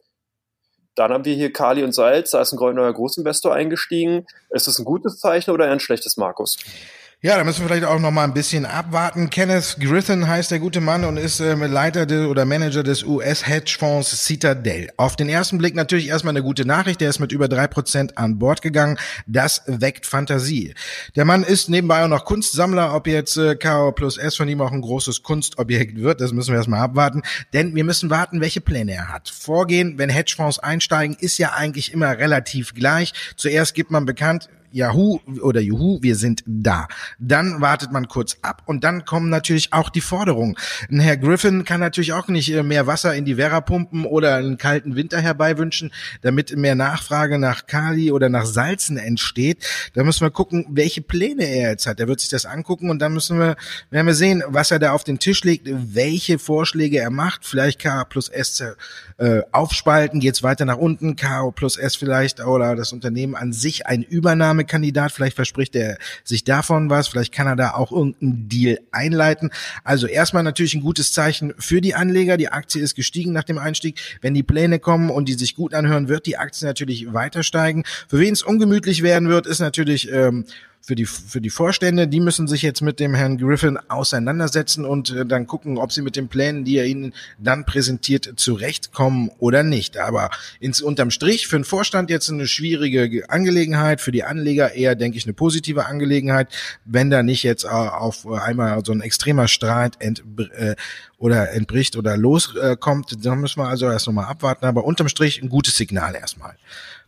Dann 0.95 1.11
haben 1.11 1.25
wir 1.25 1.35
hier 1.35 1.51
Kali 1.51 1.83
und 1.83 1.91
Salz, 1.91 2.31
da 2.31 2.41
ist 2.41 2.53
ein 2.53 2.75
neuer 2.75 2.93
Großinvestor 2.93 3.53
eingestiegen. 3.53 4.25
Ist 4.49 4.67
das 4.67 4.79
ein 4.79 4.85
gutes 4.85 5.19
Zeichen 5.19 5.51
oder 5.51 5.69
ein 5.69 5.81
schlechtes, 5.81 6.15
Markus? 6.15 6.57
Ja, 7.25 7.37
da 7.37 7.43
müssen 7.43 7.61
wir 7.61 7.69
vielleicht 7.69 7.87
auch 7.87 7.99
noch 7.99 8.11
mal 8.11 8.23
ein 8.23 8.35
bisschen 8.35 8.67
abwarten. 8.67 9.31
Kenneth 9.31 9.77
Griffin 9.79 10.27
heißt 10.27 10.51
der 10.51 10.59
gute 10.59 10.79
Mann 10.79 11.03
und 11.05 11.17
ist 11.17 11.39
äh, 11.39 11.55
Leiter 11.55 12.05
de, 12.05 12.27
oder 12.27 12.45
Manager 12.45 12.83
des 12.83 13.01
US-Hedgefonds 13.01 14.27
Citadel. 14.27 14.91
Auf 14.95 15.15
den 15.15 15.27
ersten 15.27 15.57
Blick 15.57 15.73
natürlich 15.73 16.09
erstmal 16.09 16.33
eine 16.33 16.43
gute 16.43 16.67
Nachricht. 16.67 17.01
Der 17.01 17.09
ist 17.09 17.17
mit 17.17 17.31
über 17.31 17.47
drei 17.47 17.65
Prozent 17.65 18.15
an 18.19 18.37
Bord 18.37 18.61
gegangen. 18.61 18.99
Das 19.25 19.63
weckt 19.65 20.05
Fantasie. 20.05 20.75
Der 21.15 21.25
Mann 21.25 21.43
ist 21.43 21.67
nebenbei 21.67 22.03
auch 22.03 22.07
noch 22.07 22.25
Kunstsammler. 22.25 22.93
Ob 22.93 23.07
jetzt 23.07 23.37
äh, 23.37 23.55
KO 23.55 23.91
plus 23.91 24.19
S 24.19 24.35
von 24.35 24.47
ihm 24.47 24.61
auch 24.61 24.71
ein 24.71 24.81
großes 24.81 25.23
Kunstobjekt 25.23 25.97
wird, 25.99 26.21
das 26.21 26.31
müssen 26.31 26.51
wir 26.51 26.57
erstmal 26.57 26.81
abwarten. 26.81 27.23
Denn 27.53 27.73
wir 27.73 27.85
müssen 27.85 28.11
warten, 28.11 28.39
welche 28.39 28.61
Pläne 28.61 28.93
er 28.93 29.11
hat. 29.11 29.29
Vorgehen, 29.29 29.97
wenn 29.97 30.11
Hedgefonds 30.11 30.59
einsteigen, 30.59 31.17
ist 31.19 31.39
ja 31.39 31.53
eigentlich 31.53 31.91
immer 31.91 32.19
relativ 32.19 32.75
gleich. 32.75 33.13
Zuerst 33.35 33.73
gibt 33.73 33.89
man 33.89 34.05
bekannt, 34.05 34.47
Yahoo 34.75 35.19
oder 35.41 35.61
Juhu, 35.61 35.99
wir 36.01 36.17
sind 36.17 36.43
da. 36.45 36.87
Dann 37.17 37.61
wartet 37.61 37.93
man 37.93 38.09
kurz 38.09 38.37
ab 38.41 38.63
und 38.65 38.83
dann 38.83 39.05
kommen 39.05 39.29
natürlich 39.29 39.71
auch 39.71 39.89
die 39.89 40.01
Forderungen. 40.01 40.57
Herr 40.89 41.15
Griffin 41.15 41.63
kann 41.63 41.79
natürlich 41.79 42.11
auch 42.11 42.27
nicht 42.27 42.51
äh, 42.51 42.61
mehr 42.61 42.85
Wasser 42.85 43.15
in 43.15 43.23
die 43.23 43.37
Werra 43.37 43.61
pumpen 43.61 44.05
oder 44.05 44.35
einen 44.35 44.57
kalten 44.57 44.97
Winter 44.97 45.21
herbeiwünschen, 45.21 45.91
damit 46.21 46.55
mehr 46.57 46.75
Nachfrage 46.75 47.39
nach 47.39 47.67
Kali 47.67 48.11
oder 48.11 48.27
nach 48.27 48.45
Salzen 48.45 48.97
entsteht. 48.97 49.65
Da 49.93 50.03
müssen 50.03 50.21
wir 50.21 50.31
gucken, 50.31 50.65
welche 50.69 51.01
Pläne 51.01 51.45
er 51.45 51.71
jetzt 51.71 51.87
hat. 51.87 52.01
Er 52.01 52.09
wird 52.09 52.19
sich 52.19 52.29
das 52.29 52.45
angucken 52.45 52.89
und 52.89 52.99
dann 52.99 53.13
müssen 53.13 53.39
wir, 53.39 53.55
werden 53.91 54.07
wir 54.07 54.13
sehen, 54.13 54.43
was 54.47 54.71
er 54.71 54.79
da 54.79 54.91
auf 54.91 55.05
den 55.05 55.19
Tisch 55.19 55.43
legt, 55.45 55.69
welche 55.71 56.37
Vorschläge 56.37 56.99
er 56.99 57.11
macht. 57.11 57.45
Vielleicht 57.45 57.79
K 57.79 58.03
plus 58.03 58.27
S 58.27 58.61
äh, 59.17 59.41
aufspalten, 59.53 60.19
geht's 60.19 60.43
weiter 60.43 60.65
nach 60.65 60.77
unten, 60.77 61.15
K 61.15 61.49
plus 61.51 61.77
S 61.77 61.95
vielleicht 61.95 62.45
oder 62.45 62.75
das 62.75 62.91
Unternehmen 62.91 63.35
an 63.35 63.53
sich 63.53 63.87
ein 63.87 64.03
Übernahme 64.03 64.64
Kandidat. 64.65 65.11
Vielleicht 65.11 65.35
verspricht 65.35 65.75
er 65.75 65.97
sich 66.23 66.43
davon 66.43 66.89
was. 66.89 67.07
Vielleicht 67.07 67.33
kann 67.33 67.47
er 67.47 67.55
da 67.55 67.71
auch 67.71 67.91
irgendeinen 67.91 68.49
Deal 68.49 68.79
einleiten. 68.91 69.51
Also 69.83 70.07
erstmal 70.07 70.43
natürlich 70.43 70.73
ein 70.73 70.81
gutes 70.81 71.11
Zeichen 71.13 71.53
für 71.57 71.81
die 71.81 71.95
Anleger. 71.95 72.37
Die 72.37 72.49
Aktie 72.49 72.81
ist 72.81 72.95
gestiegen 72.95 73.31
nach 73.31 73.43
dem 73.43 73.57
Einstieg. 73.57 73.99
Wenn 74.21 74.33
die 74.33 74.43
Pläne 74.43 74.79
kommen 74.79 75.09
und 75.09 75.29
die 75.29 75.33
sich 75.33 75.55
gut 75.55 75.73
anhören, 75.73 76.07
wird 76.07 76.25
die 76.25 76.37
Aktie 76.37 76.67
natürlich 76.67 77.13
weiter 77.13 77.43
steigen. 77.43 77.83
Für 78.07 78.19
wen 78.19 78.33
es 78.33 78.43
ungemütlich 78.43 79.03
werden 79.03 79.29
wird, 79.29 79.47
ist 79.47 79.59
natürlich 79.59 80.11
ähm, 80.11 80.45
für 80.85 80.93
die, 80.93 81.05
für 81.05 81.41
die 81.41 81.49
Vorstände, 81.49 82.07
die 82.07 82.19
müssen 82.19 82.47
sich 82.47 82.61
jetzt 82.61 82.81
mit 82.81 82.99
dem 82.99 83.15
Herrn 83.15 83.39
Griffin 83.39 83.79
auseinandersetzen 83.87 84.85
und 84.85 85.09
äh, 85.09 85.25
dann 85.25 85.47
gucken, 85.47 85.79
ob 85.79 85.91
sie 85.91 86.03
mit 86.03 86.15
den 86.15 86.27
Plänen, 86.27 86.63
die 86.63 86.77
er 86.77 86.85
ihnen 86.85 87.13
dann 87.39 87.65
präsentiert, 87.65 88.33
zurechtkommen 88.35 89.31
oder 89.39 89.63
nicht. 89.63 89.97
Aber 89.97 90.29
ins 90.59 90.81
unterm 90.81 91.09
Strich 91.09 91.47
für 91.47 91.57
den 91.57 91.65
Vorstand 91.65 92.11
jetzt 92.11 92.29
eine 92.29 92.47
schwierige 92.47 93.27
Angelegenheit, 93.31 93.99
für 93.99 94.11
die 94.11 94.23
Anleger 94.23 94.73
eher, 94.75 94.93
denke 94.93 95.17
ich, 95.17 95.25
eine 95.25 95.33
positive 95.33 95.87
Angelegenheit, 95.87 96.49
wenn 96.85 97.09
da 97.09 97.23
nicht 97.23 97.41
jetzt 97.41 97.63
äh, 97.63 97.69
auf 97.69 98.27
einmal 98.27 98.85
so 98.85 98.91
ein 98.91 99.01
extremer 99.01 99.47
Streit 99.47 99.95
ent, 99.99 100.23
äh, 100.55 100.75
oder 101.17 101.51
entbricht 101.53 101.95
oder 101.95 102.15
loskommt, 102.15 103.25
dann 103.25 103.39
müssen 103.39 103.59
wir 103.59 103.67
also 103.67 103.89
erst 103.89 104.05
nochmal 104.05 104.25
abwarten. 104.25 104.65
Aber 104.65 104.83
unterm 104.83 105.09
Strich 105.09 105.41
ein 105.41 105.49
gutes 105.49 105.77
Signal 105.77 106.13
erstmal. 106.13 106.55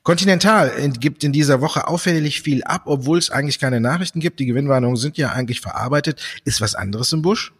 Continental 0.07 0.71
gibt 1.01 1.25
in 1.25 1.33
dieser 1.33 1.59
Woche 1.59 1.85
auffällig 1.85 2.41
viel 2.41 2.63
ab, 2.63 2.83
obwohl 2.85 3.17
es 3.17 3.29
eigentlich 3.29 3.59
keine 3.59 3.81
Nachrichten 3.81 4.21
gibt. 4.21 4.39
Die 4.39 4.45
Gewinnwarnungen 4.45 4.95
sind 4.95 5.17
ja 5.17 5.33
eigentlich 5.33 5.59
verarbeitet. 5.59 6.23
Ist 6.45 6.61
was 6.61 6.75
anderes 6.75 7.11
im 7.11 7.21
Busch? 7.21 7.51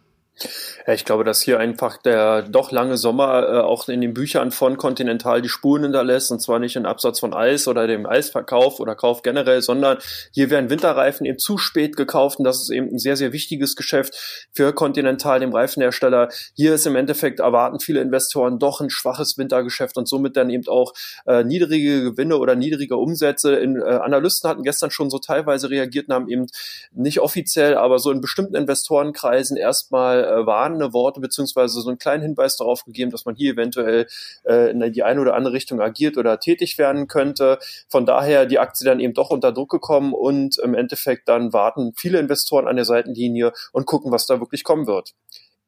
Ja, 0.86 0.94
ich 0.94 1.04
glaube, 1.04 1.24
dass 1.24 1.42
hier 1.42 1.58
einfach 1.58 1.96
der 1.96 2.42
doch 2.42 2.70
lange 2.70 2.96
Sommer 2.96 3.42
äh, 3.42 3.60
auch 3.60 3.88
in 3.88 4.00
den 4.00 4.14
Büchern 4.14 4.52
von 4.52 4.76
Continental 4.76 5.42
die 5.42 5.48
Spuren 5.48 5.82
hinterlässt 5.82 6.30
und 6.30 6.40
zwar 6.40 6.58
nicht 6.58 6.76
in 6.76 6.86
Absatz 6.86 7.20
von 7.20 7.34
Eis 7.34 7.66
oder 7.66 7.86
dem 7.86 8.06
Eisverkauf 8.06 8.78
oder 8.78 8.94
Kauf 8.94 9.22
generell, 9.22 9.62
sondern 9.62 9.98
hier 10.32 10.50
werden 10.50 10.70
Winterreifen 10.70 11.26
eben 11.26 11.38
zu 11.38 11.58
spät 11.58 11.96
gekauft 11.96 12.38
und 12.38 12.44
das 12.44 12.60
ist 12.60 12.70
eben 12.70 12.88
ein 12.88 12.98
sehr, 12.98 13.16
sehr 13.16 13.32
wichtiges 13.32 13.74
Geschäft 13.74 14.48
für 14.52 14.72
Continental, 14.72 15.40
dem 15.40 15.52
Reifenhersteller. 15.52 16.28
Hier 16.54 16.74
ist 16.74 16.86
im 16.86 16.96
Endeffekt 16.96 17.40
erwarten 17.40 17.80
viele 17.80 18.00
Investoren 18.00 18.58
doch 18.58 18.80
ein 18.80 18.90
schwaches 18.90 19.38
Wintergeschäft 19.38 19.96
und 19.96 20.08
somit 20.08 20.36
dann 20.36 20.50
eben 20.50 20.68
auch 20.68 20.92
äh, 21.26 21.42
niedrige 21.42 22.02
Gewinne 22.02 22.38
oder 22.38 22.54
niedrige 22.54 22.96
Umsätze. 22.96 23.56
In, 23.56 23.76
äh, 23.76 23.84
Analysten 23.84 24.48
hatten 24.48 24.62
gestern 24.62 24.90
schon 24.90 25.10
so 25.10 25.18
teilweise 25.18 25.70
reagiert 25.70 26.08
und 26.08 26.14
haben 26.14 26.28
eben 26.28 26.46
nicht 26.92 27.20
offiziell, 27.20 27.76
aber 27.76 27.98
so 27.98 28.10
in 28.10 28.20
bestimmten 28.20 28.54
Investorenkreisen 28.54 29.56
erstmal 29.56 30.27
äh, 30.28 30.46
warnende 30.46 30.92
Worte 30.92 31.20
beziehungsweise 31.20 31.80
so 31.80 31.88
einen 31.88 31.98
kleinen 31.98 32.22
Hinweis 32.22 32.56
darauf 32.56 32.84
gegeben, 32.84 33.10
dass 33.10 33.24
man 33.24 33.34
hier 33.34 33.52
eventuell 33.52 34.06
äh, 34.44 34.70
in 34.70 34.92
die 34.92 35.02
eine 35.02 35.20
oder 35.20 35.34
andere 35.34 35.54
Richtung 35.54 35.80
agiert 35.80 36.16
oder 36.16 36.38
tätig 36.40 36.78
werden 36.78 37.08
könnte. 37.08 37.58
Von 37.88 38.06
daher 38.06 38.46
die 38.46 38.58
Aktie 38.58 38.84
dann 38.84 39.00
eben 39.00 39.14
doch 39.14 39.30
unter 39.30 39.52
Druck 39.52 39.70
gekommen 39.70 40.12
und 40.12 40.58
im 40.58 40.74
Endeffekt 40.74 41.28
dann 41.28 41.52
warten 41.52 41.92
viele 41.96 42.18
Investoren 42.18 42.68
an 42.68 42.76
der 42.76 42.84
Seitenlinie 42.84 43.52
und 43.72 43.86
gucken, 43.86 44.12
was 44.12 44.26
da 44.26 44.40
wirklich 44.40 44.64
kommen 44.64 44.86
wird. 44.86 45.14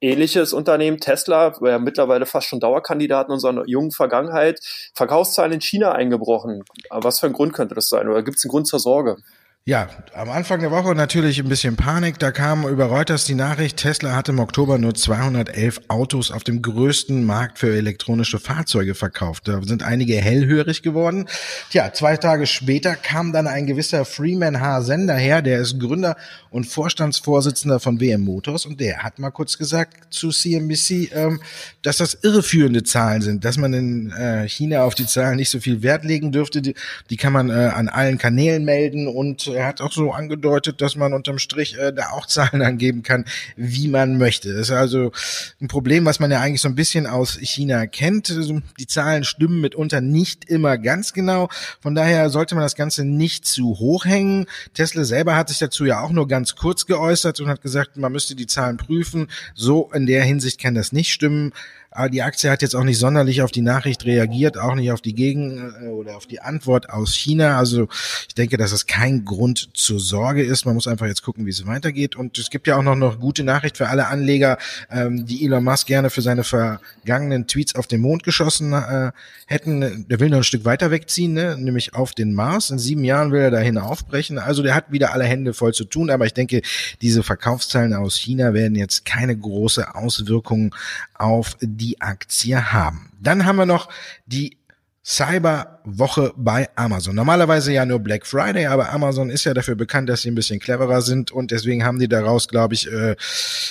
Ähnliches 0.03 0.55
Unternehmen, 0.55 0.99
Tesla, 0.99 1.55
ja 1.61 1.79
mittlerweile 1.79 2.25
fast 2.25 2.47
schon 2.47 2.59
Dauerkandidat 2.59 3.27
in 3.29 3.35
unserer 3.35 3.67
jungen 3.67 3.91
Vergangenheit, 3.91 4.61
Verkaufszahlen 4.95 5.53
in 5.53 5.61
China 5.61 5.93
eingebrochen. 5.93 6.65
Aber 6.89 7.05
was 7.05 7.21
für 7.21 7.27
ein 7.27 7.35
Grund 7.35 7.53
könnte 7.53 7.75
das 7.75 7.89
sein? 7.89 8.09
Oder 8.09 8.23
gibt 8.23 8.39
es 8.39 8.45
einen 8.45 8.51
Grund 8.51 8.67
zur 8.67 8.81
Sorge? 8.81 9.19
Ja, 9.67 9.91
am 10.15 10.31
Anfang 10.31 10.61
der 10.61 10.71
Woche 10.71 10.95
natürlich 10.95 11.39
ein 11.39 11.51
bisschen 11.51 11.77
Panik. 11.77 12.19
Da 12.19 12.33
kam 12.33 12.67
über 12.67 12.87
Reuters 12.87 13.27
die 13.27 13.35
Nachricht, 13.35 13.77
Tesla 13.77 14.17
hat 14.17 14.31
im 14.31 14.39
Oktober 14.39 14.79
nur 14.79 14.95
211 14.95 15.83
Autos 15.89 16.31
auf 16.31 16.45
dem 16.45 16.63
größten 16.63 17.23
Markt 17.27 17.59
für 17.59 17.77
elektronische 17.77 18.39
Fahrzeuge 18.39 18.95
verkauft. 18.95 19.49
Da 19.49 19.61
sind 19.63 19.83
einige 19.83 20.17
hellhörig 20.17 20.83
geworden. 20.83 21.27
Tja, 21.71 21.93
zwei 21.93 22.17
Tage 22.17 22.47
später 22.47 22.97
kam 22.97 23.35
dann 23.35 23.47
ein 23.47 23.67
gewisser 23.67 24.07
Freeman 24.07 24.61
H. 24.61 24.81
Sender 24.81 25.17
her, 25.17 25.43
der 25.43 25.61
ist 25.61 25.79
Gründer 25.79 26.17
und 26.49 26.65
Vorstandsvorsitzender 26.65 27.81
von 27.81 28.01
WM 28.01 28.23
Motors 28.23 28.65
und 28.65 28.81
der 28.81 29.03
hat 29.03 29.19
mal 29.19 29.31
kurz 29.31 29.59
gesagt 29.59 30.13
zu 30.13 30.31
CNBC, 30.31 31.13
ähm, 31.13 31.43
dass 31.83 31.99
das 31.99 32.15
irreführende 32.23 32.83
Zahlen 32.83 33.21
sind, 33.21 33.45
dass 33.45 33.59
man 33.59 33.75
in 33.75 34.11
äh, 34.13 34.49
China 34.49 34.85
auf 34.85 34.95
die 34.95 35.07
Zahlen 35.07 35.37
nicht 35.37 35.51
so 35.51 35.61
viel 35.61 35.83
Wert 35.83 36.03
legen 36.05 36.33
dürfte. 36.33 36.63
Die, 36.63 37.17
kann 37.19 37.35
man 37.35 37.51
äh, 37.51 37.53
an 37.53 37.91
allen 37.91 38.17
Kanälen 38.17 38.65
melden 38.65 39.07
und 39.07 39.50
er 39.53 39.67
hat 39.67 39.81
auch 39.81 39.93
so 39.93 40.13
angedeutet, 40.13 40.81
dass 40.81 40.97
man 40.97 41.13
unterm 41.13 41.39
Strich 41.39 41.79
äh, 41.79 41.93
da 41.93 42.11
auch 42.11 42.27
Zahlen 42.27 42.63
angeben 42.63 43.03
kann, 43.03 43.25
wie 43.57 43.89
man 43.89 44.19
möchte. 44.19 44.53
Das 44.53 44.69
ist 44.69 44.71
also 44.71 45.13
ein 45.61 45.69
Problem, 45.69 46.05
was 46.05 46.21
man 46.21 46.31
ja 46.31 46.41
eigentlich 46.41 46.61
so 46.61 46.69
ein 46.69 46.75
bisschen 46.75 47.07
aus 47.07 47.39
China 47.41 47.87
kennt. 47.87 48.31
Also, 48.31 48.61
die 48.79 48.87
Zahlen 48.87 49.25
stimmen 49.25 49.61
mitunter 49.61 50.01
nicht 50.01 50.45
immer 50.47 50.79
ganz 50.79 51.13
genau. 51.13 51.49
Von 51.81 51.95
daher 51.95 52.31
sollte 52.31 52.55
man 52.55 52.63
das 52.63 52.75
Ganze 52.75 53.05
nicht 53.05 53.47
zu 53.47 53.79
hoch 53.79 54.05
hängen. 54.05 54.47
Tesla 54.75 55.05
selber 55.05 55.37
hat 55.37 55.49
sich 55.49 55.59
dazu 55.59 55.85
ja 55.85 56.01
auch 56.01 56.11
nur 56.11 56.29
ganz 56.29 56.57
kurz 56.57 56.87
geäußert 56.87 57.41
und 57.41 57.49
hat 57.49 57.63
gesagt, 57.63 57.97
man 57.97 58.13
müsste 58.13 58.35
die 58.35 58.47
Zahlen 58.47 58.77
prüfen. 58.77 59.29
So 59.55 59.91
in 59.93 60.07
der 60.07 60.23
Hinsicht 60.25 60.61
kann 60.61 60.75
das 60.75 60.93
nicht 60.93 61.13
stimmen. 61.13 61.53
Aber 61.93 62.09
die 62.09 62.23
Aktie 62.23 62.51
hat 62.51 62.63
jetzt 62.63 62.77
auch 62.77 62.85
nicht 62.85 62.99
sonderlich 62.99 63.43
auf 63.43 63.51
die 63.51 63.63
Nachricht 63.63 64.05
reagiert, 64.05 64.57
auch 64.57 64.77
nicht 64.77 64.93
auf 64.93 65.01
die 65.01 65.15
Gegen- 65.15 65.59
äh, 65.83 65.89
oder 65.89 66.17
auf 66.17 66.27
die 66.27 66.41
Antwort 66.41 66.89
aus 66.89 67.15
China. 67.17 67.59
Also 67.59 67.89
ich 68.29 68.35
denke, 68.35 68.57
dass 68.57 68.71
es 68.71 68.87
kein 68.87 69.25
Grund 69.25 69.71
zur 69.75 69.99
Sorge 69.99 70.45
ist. 70.45 70.67
Man 70.67 70.77
muss 70.77 70.87
einfach 70.87 71.07
jetzt 71.07 71.23
gucken, 71.23 71.47
wie 71.47 71.51
es 71.51 71.67
weitergeht. 71.67 72.15
Und 72.15 72.39
es 72.39 72.51
gibt 72.51 72.69
ja 72.69 72.77
auch 72.77 72.83
noch 72.83 72.93
eine 72.93 73.17
gute 73.19 73.43
Nachricht 73.43 73.77
für 73.77 73.89
alle 73.89 74.07
Anleger, 74.07 74.59
ähm, 74.91 75.27
die 75.27 75.45
Elon 75.45 75.65
Musk 75.65 75.89
gerne 75.89 76.11
für 76.11 76.23
seine 76.23 76.45
vergangenen 76.45 77.49
Tweets 77.49 77.75
auf 77.75 77.89
den 77.89 78.01
Mond 78.01 78.23
geschossen 78.23 78.73
äh, 78.73 79.11
hätten. 79.47 80.07
Der 80.09 80.21
will 80.21 80.31
noch 80.31 80.39
ein 80.39 80.45
Stück 80.45 80.65
weiter 80.65 80.93
wegziehen, 80.93 81.33
ne? 81.33 81.57
nämlich 81.59 81.95
auf 81.95 82.13
den 82.13 82.35
Mars. 82.35 82.71
In 82.71 82.79
sieben 82.79 83.03
Jahren 83.03 83.33
will 83.33 83.41
er 83.41 83.51
dahin 83.51 83.79
aufbrechen. 83.79 84.39
Also 84.39 84.63
der 84.63 84.77
hat 84.77 84.93
wieder 84.93 85.13
alle 85.13 85.25
Hände 85.25 85.55
voll 85.55 85.75
zu 85.75 85.85
tun. 85.85 86.11
Aber 86.11 86.25
ich 86.25 86.35
denke, 86.35 86.63
diese 87.03 87.25
Verkaufszahlen 87.25 87.95
aus 87.95 88.17
China 88.17 88.55
werden 88.55 88.77
jetzt 88.77 89.05
keine 89.05 89.37
große 89.37 89.97
Auswirkungen 89.97 90.71
auf 91.15 91.57
die 91.61 91.80
Aktie 92.01 92.73
haben. 92.73 93.13
Dann 93.21 93.45
haben 93.45 93.57
wir 93.57 93.67
noch 93.67 93.89
die 94.27 94.61
Cyberwoche 95.03 96.35
bei 96.37 96.69
Amazon. 96.77 97.15
Normalerweise 97.15 97.73
ja 97.73 97.87
nur 97.87 98.01
Black 98.01 98.27
Friday, 98.27 98.67
aber 98.67 98.93
Amazon 98.93 99.31
ist 99.31 99.45
ja 99.45 99.55
dafür 99.55 99.75
bekannt, 99.75 100.11
dass 100.11 100.23
sie 100.23 100.31
ein 100.31 100.35
bisschen 100.35 100.61
cleverer 100.61 101.01
sind 101.01 101.33
und 101.33 101.51
deswegen 101.51 101.85
haben 101.85 101.99
die 101.99 102.07
daraus, 102.07 102.49
glaube 102.49 102.75
ich, 102.75 102.87
äh, 102.87 103.17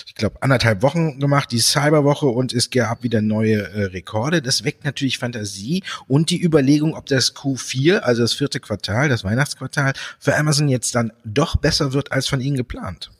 ich 0.07 0.15
glaube 0.15 0.41
anderthalb 0.41 0.81
Wochen 0.81 1.19
gemacht, 1.19 1.51
die 1.51 1.59
Cyberwoche 1.59 2.25
und 2.25 2.51
es 2.51 2.71
gab 2.71 3.03
wieder 3.03 3.21
neue 3.21 3.61
äh, 3.61 3.83
Rekorde. 3.85 4.41
Das 4.41 4.63
weckt 4.63 4.85
natürlich 4.85 5.19
Fantasie 5.19 5.83
und 6.07 6.31
die 6.31 6.43
Überlegung, 6.43 6.95
ob 6.95 7.05
das 7.05 7.35
Q4, 7.35 7.99
also 7.99 8.23
das 8.23 8.33
vierte 8.33 8.59
Quartal, 8.59 9.07
das 9.07 9.23
Weihnachtsquartal, 9.23 9.93
für 10.17 10.35
Amazon 10.35 10.67
jetzt 10.67 10.95
dann 10.95 11.13
doch 11.23 11.57
besser 11.57 11.93
wird 11.93 12.11
als 12.11 12.27
von 12.27 12.41
ihnen 12.41 12.57
geplant. 12.57 13.11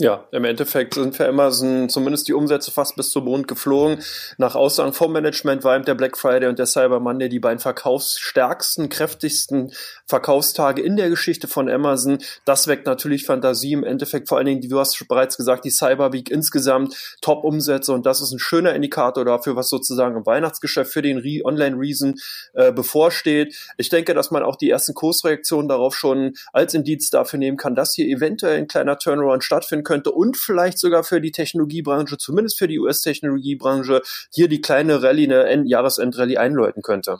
Ja, 0.00 0.26
im 0.32 0.44
Endeffekt 0.44 0.94
sind 0.94 1.14
für 1.14 1.28
Amazon 1.28 1.90
zumindest 1.90 2.26
die 2.26 2.32
Umsätze 2.32 2.70
fast 2.70 2.96
bis 2.96 3.10
zum 3.10 3.26
Mond 3.26 3.46
geflogen. 3.46 4.02
Nach 4.38 4.54
Aussagen 4.54 4.94
vom 4.94 5.12
Management 5.12 5.62
war 5.62 5.76
eben 5.76 5.84
der 5.84 5.94
Black 5.94 6.16
Friday 6.16 6.48
und 6.48 6.58
der 6.58 6.64
Cyber 6.64 7.00
Monday 7.00 7.28
die 7.28 7.38
beiden 7.38 7.58
verkaufsstärksten, 7.58 8.88
kräftigsten 8.88 9.74
Verkaufstage 10.06 10.80
in 10.80 10.96
der 10.96 11.10
Geschichte 11.10 11.48
von 11.48 11.68
Amazon. 11.68 12.16
Das 12.46 12.66
weckt 12.66 12.86
natürlich 12.86 13.26
Fantasie. 13.26 13.74
Im 13.74 13.84
Endeffekt 13.84 14.30
vor 14.30 14.38
allen 14.38 14.46
Dingen, 14.46 14.66
du 14.66 14.80
hast 14.80 15.06
bereits 15.06 15.36
gesagt, 15.36 15.66
die 15.66 15.70
Cyber 15.70 16.14
Week 16.14 16.30
insgesamt 16.30 16.96
Top-Umsätze 17.20 17.92
und 17.92 18.06
das 18.06 18.22
ist 18.22 18.32
ein 18.32 18.38
schöner 18.38 18.74
Indikator 18.74 19.26
dafür, 19.26 19.54
was 19.54 19.68
sozusagen 19.68 20.16
im 20.16 20.24
Weihnachtsgeschäft 20.24 20.90
für 20.90 21.02
den 21.02 21.18
Re 21.18 21.42
Online-Reason 21.44 22.14
äh, 22.54 22.72
bevorsteht. 22.72 23.54
Ich 23.76 23.90
denke, 23.90 24.14
dass 24.14 24.30
man 24.30 24.44
auch 24.44 24.56
die 24.56 24.70
ersten 24.70 24.94
Kursreaktionen 24.94 25.68
darauf 25.68 25.94
schon 25.94 26.32
als 26.54 26.72
Indiz 26.72 27.10
dafür 27.10 27.38
nehmen 27.38 27.58
kann, 27.58 27.74
dass 27.74 27.92
hier 27.92 28.06
eventuell 28.06 28.56
ein 28.56 28.66
kleiner 28.66 28.96
Turnaround 28.96 29.44
stattfinden 29.44 29.89
könnte 29.90 30.12
und 30.12 30.36
vielleicht 30.36 30.78
sogar 30.78 31.02
für 31.02 31.20
die 31.20 31.32
Technologiebranche, 31.32 32.16
zumindest 32.16 32.58
für 32.58 32.68
die 32.68 32.78
US-Technologiebranche, 32.78 34.02
hier 34.32 34.46
die 34.46 34.60
kleine 34.60 35.02
Rallye, 35.02 35.34
eine 35.34 35.66
Jahresendrallye 35.66 36.38
einläuten 36.38 36.80
könnte. 36.80 37.18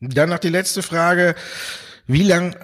Dann 0.00 0.30
noch 0.30 0.40
die 0.40 0.48
letzte 0.48 0.82
Frage. 0.82 1.36
Wie 2.08 2.24
lang 2.24 2.56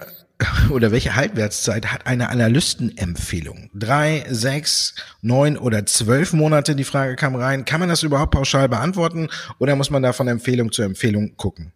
oder 0.71 0.91
welche 0.91 1.15
Halbwertszeit 1.15 1.93
hat 1.93 2.05
eine 2.05 2.27
Analystenempfehlung? 2.27 3.69
Drei, 3.73 4.25
sechs, 4.29 4.95
neun 5.21 5.57
oder 5.57 5.85
zwölf 5.85 6.33
Monate? 6.33 6.75
Die 6.75 6.83
Frage 6.83 7.15
kam 7.15 7.35
rein. 7.37 7.63
Kann 7.63 7.79
man 7.79 7.87
das 7.87 8.03
überhaupt 8.03 8.31
pauschal 8.31 8.67
beantworten 8.67 9.29
oder 9.59 9.77
muss 9.77 9.89
man 9.89 10.03
da 10.03 10.11
von 10.11 10.27
Empfehlung 10.27 10.73
zu 10.73 10.81
Empfehlung 10.81 11.37
gucken? 11.37 11.71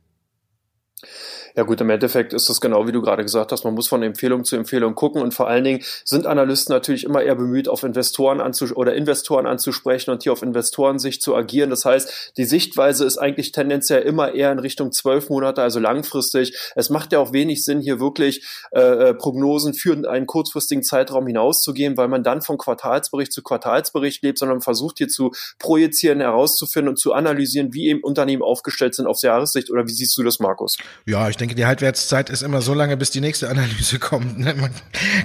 Ja 1.56 1.64
gut, 1.64 1.82
im 1.82 1.90
Endeffekt 1.90 2.34
ist 2.34 2.50
es 2.50 2.62
genau 2.62 2.88
wie 2.88 2.92
du 2.92 3.02
gerade 3.02 3.24
gesagt 3.24 3.52
hast, 3.52 3.64
man 3.64 3.74
muss 3.74 3.88
von 3.88 4.04
Empfehlung 4.04 4.44
zu 4.44 4.56
Empfehlung 4.56 4.96
gucken 4.96 5.22
und 5.22 5.34
vor 5.34 5.48
allen 5.48 5.64
Dingen 5.64 5.84
sind 6.04 6.26
Analysten 6.26 6.74
natürlich 6.74 7.04
immer 7.04 7.22
eher 7.22 7.36
bemüht, 7.36 7.68
auf 7.68 7.84
Investoren 7.84 8.42
anzus 8.42 8.76
oder 8.76 8.94
Investoren 8.96 9.46
anzusprechen 9.46 10.12
und 10.12 10.24
hier 10.24 10.34
auf 10.34 10.42
Investorensicht 10.42 11.22
zu 11.22 11.36
agieren. 11.36 11.70
Das 11.70 11.86
heißt, 11.86 12.34
die 12.38 12.46
Sichtweise 12.46 13.06
ist 13.06 13.18
eigentlich 13.18 13.52
tendenziell 13.52 14.02
immer 14.04 14.34
eher 14.34 14.52
in 14.52 14.60
Richtung 14.60 14.92
zwölf 14.92 15.30
Monate, 15.30 15.62
also 15.62 15.80
langfristig. 15.80 16.58
Es 16.76 16.90
macht 16.90 17.12
ja 17.12 17.20
auch 17.20 17.34
wenig 17.34 17.64
Sinn, 17.64 17.82
hier 17.82 18.00
wirklich 18.00 18.46
äh, 18.72 18.80
äh 18.80 19.14
Prognosen 19.14 19.74
für 19.74 20.10
einen 20.10 20.26
kurzfristigen 20.26 20.84
Zeitraum 20.84 21.28
hinauszugehen, 21.28 21.98
weil 21.98 22.08
man 22.08 22.24
dann 22.24 22.42
von 22.42 22.58
Quartalsbericht 22.58 23.32
zu 23.32 23.42
Quartalsbericht 23.42 24.24
lebt, 24.24 24.38
sondern 24.40 24.62
versucht 24.62 24.98
hier 24.98 25.08
zu 25.08 25.32
projizieren, 25.58 26.22
herauszufinden 26.22 26.90
und 26.90 26.98
zu 26.98 27.14
analysieren, 27.14 27.74
wie 27.74 27.88
eben 27.88 28.02
Unternehmen 28.02 28.44
aufgestellt 28.44 28.96
sind 28.96 29.08
aufs 29.08 29.22
Jahressicht. 29.22 29.70
Oder 29.72 29.88
wie 29.88 29.92
siehst 29.92 30.18
du 30.18 30.24
das, 30.24 30.40
Markus? 30.40 30.78
Ja, 31.06 31.30
ich 31.30 31.38
denke, 31.40 31.56
die 31.56 31.66
Halbwertszeit 31.66 32.30
ist 32.30 32.44
immer 32.44 32.62
so 32.62 32.74
lange, 32.74 32.98
bis 32.98 33.12
die 33.12 33.22
nächste 33.22 33.50
Analyse 33.50 34.00
kommt. 34.00 34.40
Ne? 34.40 34.54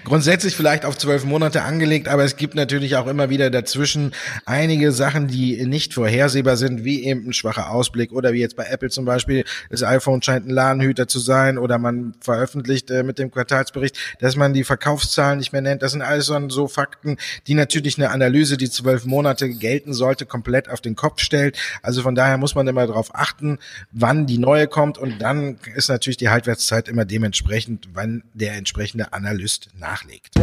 grundsätzlich 0.05 0.55
vielleicht 0.57 0.85
auf 0.85 0.97
zwölf 0.97 1.25
Monate 1.25 1.63
angelegt, 1.63 2.09
aber 2.09 2.25
es 2.25 2.37
gibt 2.37 2.55
natürlich 2.55 2.97
auch 2.97 3.07
immer 3.07 3.31
wieder 3.31 3.51
dazwischen 3.51 4.13
einige 4.47 4.93
Sachen, 4.93 5.29
die 5.29 5.65
nicht 5.67 5.95
vorhersehbar 5.95 6.57
sind, 6.57 6.85
wie 6.85 7.05
eben 7.05 7.29
ein 7.29 7.33
schwacher 7.33 7.71
Ausblick 7.71 8.13
oder 8.13 8.33
wie 8.33 8.41
jetzt 8.41 8.57
bei 8.57 8.65
Apple 8.65 8.91
zum 8.91 9.05
Beispiel, 9.05 9.45
das 9.71 9.83
iPhone 9.83 10.23
scheint 10.23 10.47
ein 10.47 10.51
Ladenhüter 10.51 11.09
zu 11.09 11.19
sein 11.19 11.59
oder 11.59 11.79
man 11.79 12.15
veröffentlicht 12.21 12.91
äh, 12.91 13.03
mit 13.03 13.19
dem 13.19 13.31
Quartalsbericht, 13.31 13.97
dass 14.21 14.37
man 14.37 14.53
die 14.53 14.65
Verkaufszahlen 14.65 15.39
nicht 15.39 15.53
mehr 15.53 15.63
nennt. 15.63 15.83
Das 15.83 15.93
sind 15.93 16.03
alles 16.03 16.27
so, 16.27 16.49
so 16.49 16.69
Fakten, 16.69 17.17
die 17.47 17.55
natürlich 17.55 17.99
eine 17.99 18.11
Analyse, 18.11 18.57
die 18.57 18.71
zwölf 18.71 19.05
Monate 19.05 19.49
gelten 19.49 19.95
sollte, 19.95 20.27
komplett 20.27 20.69
auf 20.69 20.81
den 20.81 20.95
Kopf 20.95 21.21
stellt. 21.21 21.59
Also 21.83 22.03
von 22.03 22.15
daher 22.15 22.39
muss 22.39 22.55
man 22.55 22.69
immer 22.69 22.87
darauf 22.87 23.15
achten, 23.15 23.59
wann 23.91 24.27
die 24.27 24.39
neue 24.39 24.69
kommt 24.69 24.99
und 24.99 25.21
dann 25.21 25.59
ist 25.75 25.89
natürlich 25.89 26.04
natürlich 26.05 26.17
die 26.19 26.29
Halbwertszeit 26.29 26.87
immer 26.89 27.07
dementsprechend, 27.07 27.89
wann 27.95 28.25
der 28.35 28.53
entsprechende 28.57 29.15
Analyst 29.15 29.71
nachlegt. 29.79 30.35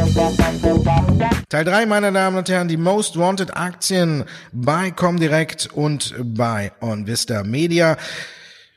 Teil 1.49 1.65
3, 1.65 1.85
meine 1.85 2.11
Damen 2.11 2.37
und 2.37 2.49
Herren, 2.49 2.67
die 2.67 2.77
Most 2.77 3.15
Wanted 3.19 3.55
Aktien 3.55 4.23
bei 4.51 4.89
Comdirect 4.89 5.69
und 5.71 6.15
bei 6.23 6.71
OnVista 6.81 7.43
Media. 7.43 7.95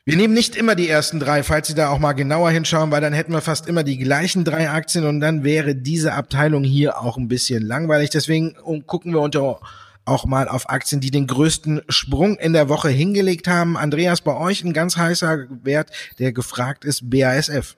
Wir 0.04 0.16
nehmen 0.16 0.34
nicht 0.34 0.56
immer 0.56 0.74
die 0.74 0.90
ersten 0.90 1.20
drei, 1.20 1.42
falls 1.42 1.68
Sie 1.68 1.74
da 1.74 1.88
auch 1.88 1.98
mal 1.98 2.12
genauer 2.12 2.50
hinschauen, 2.50 2.90
weil 2.90 3.00
dann 3.00 3.14
hätten 3.14 3.32
wir 3.32 3.40
fast 3.40 3.66
immer 3.66 3.82
die 3.82 3.96
gleichen 3.96 4.44
drei 4.44 4.68
Aktien 4.68 5.06
und 5.06 5.20
dann 5.20 5.42
wäre 5.42 5.74
diese 5.74 6.12
Abteilung 6.12 6.64
hier 6.64 7.00
auch 7.00 7.16
ein 7.16 7.28
bisschen 7.28 7.62
langweilig. 7.62 8.10
Deswegen 8.10 8.54
gucken 8.86 9.14
wir 9.14 9.22
unter 9.22 9.60
auch 10.04 10.26
mal 10.26 10.48
auf 10.48 10.68
Aktien, 10.68 11.00
die 11.00 11.10
den 11.10 11.26
größten 11.26 11.82
Sprung 11.88 12.36
in 12.36 12.52
der 12.52 12.68
Woche 12.68 12.88
hingelegt 12.88 13.48
haben. 13.48 13.76
Andreas, 13.76 14.20
bei 14.20 14.36
euch 14.36 14.62
ein 14.64 14.72
ganz 14.72 14.96
heißer 14.96 15.46
Wert, 15.62 15.90
der 16.18 16.32
gefragt 16.32 16.84
ist, 16.84 17.10
BASF. 17.10 17.76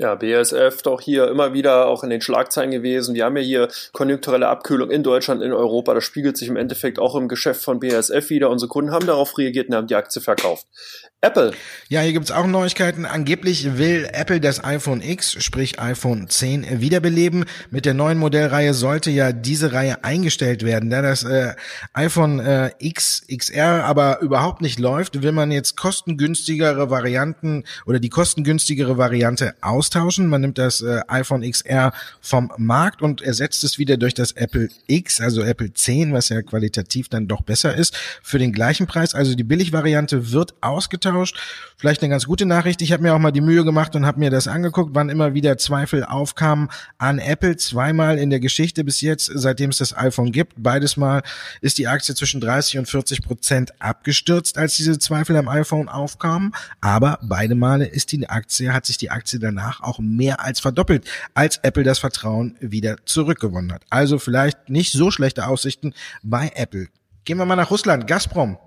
Ja, 0.00 0.14
BASF 0.14 0.82
doch 0.82 1.00
hier 1.00 1.26
immer 1.26 1.54
wieder 1.54 1.88
auch 1.88 2.04
in 2.04 2.10
den 2.10 2.20
Schlagzeilen 2.20 2.70
gewesen. 2.70 3.16
Wir 3.16 3.24
haben 3.24 3.36
ja 3.36 3.42
hier 3.42 3.68
konjunkturelle 3.92 4.46
Abkühlung 4.46 4.92
in 4.92 5.02
Deutschland, 5.02 5.42
in 5.42 5.52
Europa. 5.52 5.92
Das 5.92 6.04
spiegelt 6.04 6.36
sich 6.36 6.46
im 6.46 6.54
Endeffekt 6.54 7.00
auch 7.00 7.16
im 7.16 7.26
Geschäft 7.26 7.62
von 7.64 7.80
BASF 7.80 8.30
wieder. 8.30 8.48
Unsere 8.48 8.68
Kunden 8.68 8.92
haben 8.92 9.06
darauf 9.06 9.36
reagiert 9.36 9.68
und 9.68 9.74
haben 9.74 9.88
die 9.88 9.96
Aktie 9.96 10.22
verkauft. 10.22 10.68
Apple. 11.20 11.50
Ja, 11.88 12.02
hier 12.02 12.12
gibt's 12.12 12.30
auch 12.30 12.46
Neuigkeiten. 12.46 13.04
Angeblich 13.04 13.76
will 13.76 14.08
Apple 14.12 14.40
das 14.40 14.62
iPhone 14.62 15.02
X, 15.02 15.42
sprich 15.42 15.80
iPhone 15.80 16.28
10, 16.28 16.80
wiederbeleben. 16.80 17.44
Mit 17.70 17.86
der 17.86 17.94
neuen 17.94 18.18
Modellreihe 18.18 18.72
sollte 18.72 19.10
ja 19.10 19.32
diese 19.32 19.72
Reihe 19.72 20.04
eingestellt 20.04 20.64
werden. 20.64 20.90
Da 20.90 21.02
das 21.02 21.24
äh, 21.24 21.54
iPhone 21.92 22.38
äh, 22.38 22.70
X, 22.78 23.24
XR 23.36 23.84
aber 23.84 24.20
überhaupt 24.20 24.62
nicht 24.62 24.78
läuft, 24.78 25.20
will 25.20 25.32
man 25.32 25.50
jetzt 25.50 25.76
kostengünstigere 25.76 26.88
Varianten 26.88 27.64
oder 27.84 27.98
die 27.98 28.10
kostengünstigere 28.10 28.96
Variante 28.96 29.54
austauschen. 29.88 30.26
Man 30.26 30.42
nimmt 30.42 30.58
das 30.58 30.82
äh, 30.82 31.00
iPhone 31.08 31.48
XR 31.48 31.92
vom 32.20 32.52
Markt 32.58 33.00
und 33.00 33.22
ersetzt 33.22 33.64
es 33.64 33.78
wieder 33.78 33.96
durch 33.96 34.12
das 34.12 34.32
Apple 34.32 34.68
X, 34.86 35.20
also 35.20 35.42
Apple 35.42 35.72
10, 35.72 36.12
was 36.12 36.28
ja 36.28 36.42
qualitativ 36.42 37.08
dann 37.08 37.26
doch 37.26 37.42
besser 37.42 37.74
ist, 37.74 37.96
für 38.22 38.38
den 38.38 38.52
gleichen 38.52 38.86
Preis. 38.86 39.14
Also 39.14 39.34
die 39.34 39.44
Billigvariante 39.44 40.30
wird 40.32 40.54
ausgetauscht. 40.60 41.38
Vielleicht 41.78 42.02
eine 42.02 42.10
ganz 42.10 42.26
gute 42.26 42.44
Nachricht. 42.44 42.82
Ich 42.82 42.92
habe 42.92 43.02
mir 43.02 43.14
auch 43.14 43.18
mal 43.18 43.30
die 43.30 43.40
Mühe 43.40 43.64
gemacht 43.64 43.96
und 43.96 44.04
habe 44.04 44.18
mir 44.18 44.30
das 44.30 44.46
angeguckt, 44.46 44.90
wann 44.94 45.08
immer 45.08 45.32
wieder 45.32 45.56
Zweifel 45.56 46.04
aufkamen 46.04 46.68
an 46.98 47.18
Apple. 47.18 47.56
Zweimal 47.56 48.18
in 48.18 48.30
der 48.30 48.40
Geschichte 48.40 48.84
bis 48.84 49.00
jetzt, 49.00 49.30
seitdem 49.32 49.70
es 49.70 49.78
das 49.78 49.96
iPhone 49.96 50.32
gibt. 50.32 50.54
Beides 50.56 50.96
Mal 50.96 51.22
ist 51.60 51.78
die 51.78 51.88
Aktie 51.88 52.14
zwischen 52.14 52.40
30 52.40 52.78
und 52.78 52.88
40 52.88 53.22
Prozent 53.22 53.80
abgestürzt, 53.80 54.58
als 54.58 54.76
diese 54.76 54.98
Zweifel 54.98 55.36
am 55.36 55.48
iPhone 55.48 55.88
aufkamen. 55.88 56.52
Aber 56.80 57.18
beide 57.22 57.54
Male 57.54 57.86
ist 57.86 58.12
die 58.12 58.28
Aktie, 58.28 58.72
hat 58.72 58.84
sich 58.84 58.98
die 58.98 59.10
Aktie 59.10 59.38
danach 59.38 59.77
auch 59.80 59.98
mehr 59.98 60.40
als 60.40 60.60
verdoppelt, 60.60 61.08
als 61.34 61.58
Apple 61.58 61.82
das 61.84 61.98
Vertrauen 61.98 62.56
wieder 62.60 62.96
zurückgewonnen 63.04 63.72
hat. 63.72 63.84
Also 63.90 64.18
vielleicht 64.18 64.68
nicht 64.68 64.92
so 64.92 65.10
schlechte 65.10 65.46
Aussichten 65.46 65.94
bei 66.22 66.52
Apple. 66.54 66.88
Gehen 67.24 67.38
wir 67.38 67.44
mal 67.44 67.56
nach 67.56 67.70
Russland. 67.70 68.06
Gazprom. 68.06 68.58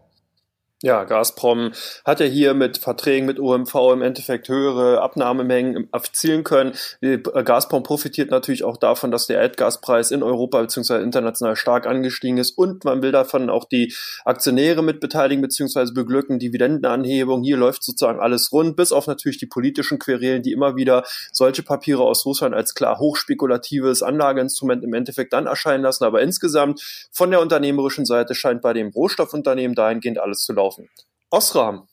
Ja, 0.84 1.04
Gazprom 1.04 1.74
hat 2.06 2.22
ja 2.22 2.26
hier 2.26 2.56
mit 2.56 2.80
Verträgen 2.80 3.28
mit 3.28 3.40
OMV 3.40 3.76
im 3.94 4.02
Endeffekt 4.02 4.50
höhere 4.50 5.00
Abnahmemengen 5.02 5.88
erzielen 5.94 6.44
können. 6.44 6.74
Äh, 7.02 7.20
Gazprom 7.20 7.84
profitiert 7.84 8.32
natürlich 8.32 8.64
auch 8.64 8.78
davon, 8.78 9.12
dass 9.12 9.28
der 9.28 9.40
Erdgaspreis 9.42 10.10
in 10.10 10.24
Europa 10.24 10.60
bzw. 10.60 11.04
international 11.04 11.56
stark 11.56 11.86
angestiegen 11.86 12.40
ist 12.40 12.58
und 12.58 12.84
man 12.84 13.04
will 13.04 13.12
davon 13.12 13.52
auch 13.52 13.66
die 13.66 13.94
Aktionäre 14.26 14.82
mit 14.82 15.00
beteiligen 15.02 15.44
bzw. 15.44 15.92
beglücken, 15.94 16.40
Dividendenanhebung. 16.40 17.44
Hier 17.44 17.58
läuft 17.58 17.84
sozusagen 17.84 18.20
alles 18.20 18.52
rund, 18.52 18.76
bis 18.76 18.92
auf 18.92 19.06
natürlich 19.06 19.38
die 19.38 19.46
politischen 19.46 20.00
Querelen, 20.00 20.42
die 20.42 20.52
immer 20.52 20.76
wieder 20.76 21.04
solche 21.32 21.62
Papiere 21.62 22.02
aus 22.02 22.26
Russland 22.26 22.56
als 22.56 22.74
klar 22.74 22.98
hochspekulatives 22.98 24.02
Anlageinstrument 24.02 24.84
im 24.84 24.96
Endeffekt 24.96 25.32
dann 25.34 25.46
erscheinen 25.46 25.84
lassen. 25.84 26.06
Aber 26.06 26.24
insgesamt 26.24 26.82
von 27.12 27.30
der 27.30 27.40
unternehmerischen 27.40 28.06
Seite 28.06 28.34
scheint 28.34 28.64
bei 28.64 28.74
dem 28.74 28.88
Rohstoffunternehmen 28.90 29.76
dahingehend 29.76 30.18
alles 30.18 30.40
zu 30.40 30.54
laufen 30.54 30.71
kaufen. 30.72 30.90
Osram 31.32 31.88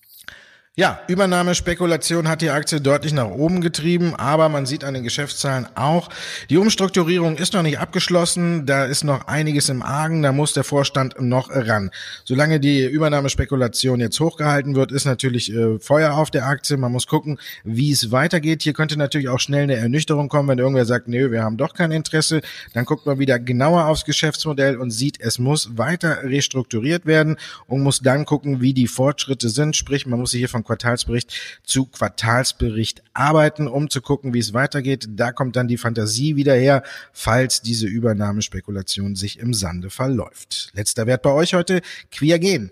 ja, 0.79 1.01
Übernahmespekulation 1.09 2.29
hat 2.29 2.41
die 2.41 2.51
Aktie 2.51 2.81
deutlich 2.81 3.13
nach 3.13 3.31
oben 3.31 3.61
getrieben, 3.61 4.15
aber 4.15 4.49
man 4.49 4.65
sieht 4.65 4.85
an 4.85 4.95
den 4.95 5.03
Geschäftszahlen 5.03 5.67
auch, 5.75 6.09
die 6.51 6.57
Umstrukturierung 6.57 7.37
ist 7.37 7.53
noch 7.53 7.65
nicht 7.65 7.81
abgeschlossen, 7.81 8.65
da 8.65 8.85
ist 8.85 9.03
noch 9.03 9.27
einiges 9.27 9.71
im 9.71 9.83
Argen, 9.83 10.23
da 10.23 10.31
muss 10.31 10.53
der 10.53 10.63
Vorstand 10.63 11.21
noch 11.21 11.51
ran. 11.51 11.91
Solange 12.25 12.61
die 12.61 12.85
Übernahmespekulation 12.85 13.99
jetzt 13.99 14.21
hochgehalten 14.21 14.77
wird, 14.77 14.93
ist 14.93 15.05
natürlich 15.05 15.53
äh, 15.53 15.81
Feuer 15.81 16.13
auf 16.13 16.31
der 16.31 16.47
Aktie, 16.47 16.77
man 16.77 16.93
muss 16.93 17.09
gucken, 17.09 17.41
wie 17.65 17.91
es 17.91 18.13
weitergeht. 18.13 18.63
Hier 18.63 18.73
könnte 18.73 18.97
natürlich 18.97 19.31
auch 19.31 19.41
schnell 19.41 19.65
eine 19.65 19.75
Ernüchterung 19.75 20.29
kommen, 20.29 20.49
wenn 20.49 20.59
irgendwer 20.59 20.85
sagt, 20.85 21.09
nö, 21.09 21.33
wir 21.33 21.43
haben 21.43 21.57
doch 21.57 21.75
kein 21.75 21.91
Interesse, 21.91 22.41
dann 22.73 22.85
guckt 22.85 23.05
man 23.05 23.19
wieder 23.19 23.41
genauer 23.41 23.87
aufs 23.87 24.05
Geschäftsmodell 24.05 24.77
und 24.77 24.93
sieht, 24.93 25.21
es 25.21 25.41
muss 25.41 25.77
weiter 25.77 26.23
restrukturiert 26.23 27.05
werden 27.05 27.37
und 27.67 27.83
muss 27.83 27.99
dann 27.99 28.25
gucken, 28.25 28.61
wie 28.61 28.75
die 28.75 28.87
Fortschritte 28.87 29.49
sind, 29.49 29.75
sprich, 29.75 30.07
man 30.07 30.21
muss 30.21 30.31
sich 30.31 30.39
hier 30.39 30.49
von 30.49 30.68
Quartalsbericht 30.69 31.61
zu 31.65 31.87
Quartalsbericht 31.87 33.03
arbeiten, 33.15 33.67
um 33.67 33.91
zu 33.91 34.01
gucken, 34.01 34.35
wie 34.35 34.39
es 34.39 34.53
weitergeht. 34.53 35.09
Da 35.11 35.33
kommt 35.33 35.57
dann 35.57 35.67
die 35.67 35.79
Fantasie 35.79 36.37
wieder 36.37 36.55
her, 36.55 36.83
falls 37.13 37.63
diese 37.63 37.87
Übernahmespekulation 37.87 39.17
sich 39.17 39.39
im 39.39 39.55
Sande 39.55 39.91
verläuft. 39.91 40.71
Letzter 40.75 41.07
Wert 41.07 41.23
bei 41.23 41.31
euch 41.31 41.55
heute, 41.55 41.81
Quiagen. 42.11 42.71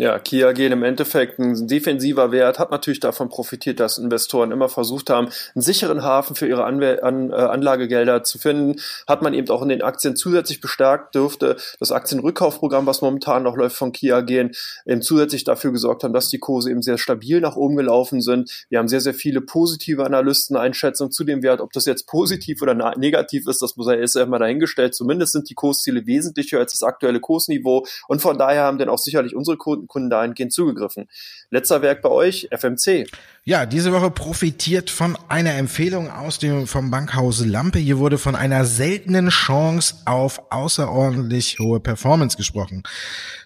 Ja, 0.00 0.16
Kia 0.20 0.52
gehen 0.52 0.70
im 0.70 0.84
Endeffekt 0.84 1.40
ein 1.40 1.66
defensiver 1.66 2.30
Wert, 2.30 2.60
hat 2.60 2.70
natürlich 2.70 3.00
davon 3.00 3.28
profitiert, 3.28 3.80
dass 3.80 3.98
Investoren 3.98 4.52
immer 4.52 4.68
versucht 4.68 5.10
haben, 5.10 5.26
einen 5.56 5.62
sicheren 5.62 6.04
Hafen 6.04 6.36
für 6.36 6.46
ihre 6.46 6.62
Anwe 6.66 7.02
An 7.02 7.32
äh, 7.32 7.34
Anlagegelder 7.34 8.22
zu 8.22 8.38
finden. 8.38 8.80
Hat 9.08 9.22
man 9.22 9.34
eben 9.34 9.48
auch 9.48 9.60
in 9.60 9.70
den 9.70 9.82
Aktien 9.82 10.14
zusätzlich 10.14 10.60
bestärkt, 10.60 11.16
dürfte 11.16 11.56
das 11.80 11.90
Aktienrückkaufprogramm, 11.90 12.86
was 12.86 13.00
momentan 13.00 13.42
noch 13.42 13.56
läuft 13.56 13.74
von 13.74 13.90
Kia 13.90 14.20
gehen, 14.20 14.52
eben 14.86 15.02
zusätzlich 15.02 15.42
dafür 15.42 15.72
gesorgt 15.72 16.04
haben, 16.04 16.12
dass 16.12 16.28
die 16.28 16.38
Kurse 16.38 16.70
eben 16.70 16.80
sehr 16.82 16.96
stabil 16.96 17.40
nach 17.40 17.56
oben 17.56 17.74
gelaufen 17.74 18.20
sind. 18.20 18.66
Wir 18.68 18.78
haben 18.78 18.86
sehr, 18.86 19.00
sehr 19.00 19.14
viele 19.14 19.40
positive 19.40 20.06
Analysteneinschätzungen 20.06 21.10
zu 21.10 21.24
dem 21.24 21.42
Wert. 21.42 21.60
Ob 21.60 21.72
das 21.72 21.86
jetzt 21.86 22.06
positiv 22.06 22.62
oder 22.62 22.94
negativ 22.96 23.48
ist, 23.48 23.62
das 23.62 23.76
muss 23.76 23.88
er 23.88 23.98
erst 23.98 24.16
einmal 24.16 24.38
dahingestellt. 24.38 24.94
Zumindest 24.94 25.32
sind 25.32 25.50
die 25.50 25.54
Kursziele 25.54 26.06
wesentlich 26.06 26.52
höher 26.52 26.60
als 26.60 26.70
das 26.70 26.84
aktuelle 26.84 27.18
Kursniveau. 27.18 27.84
Und 28.06 28.22
von 28.22 28.38
daher 28.38 28.62
haben 28.62 28.78
dann 28.78 28.90
auch 28.90 28.98
sicherlich 28.98 29.34
unsere 29.34 29.56
Kunden 29.56 29.87
Kunden 29.88 30.10
dahingehend 30.10 30.52
zugegriffen. 30.52 31.08
Letzter 31.50 31.82
Werk 31.82 32.02
bei 32.02 32.10
euch, 32.10 32.48
FMC. 32.50 33.06
Ja, 33.44 33.64
diese 33.64 33.92
Woche 33.92 34.10
profitiert 34.10 34.90
von 34.90 35.16
einer 35.28 35.54
Empfehlung 35.54 36.10
aus 36.10 36.38
dem, 36.38 36.66
vom 36.66 36.90
Bankhaus 36.90 37.46
Lampe. 37.46 37.78
Hier 37.78 37.98
wurde 37.98 38.18
von 38.18 38.36
einer 38.36 38.66
seltenen 38.66 39.30
Chance 39.30 39.94
auf 40.04 40.42
außerordentlich 40.50 41.58
hohe 41.58 41.80
Performance 41.80 42.36
gesprochen. 42.36 42.82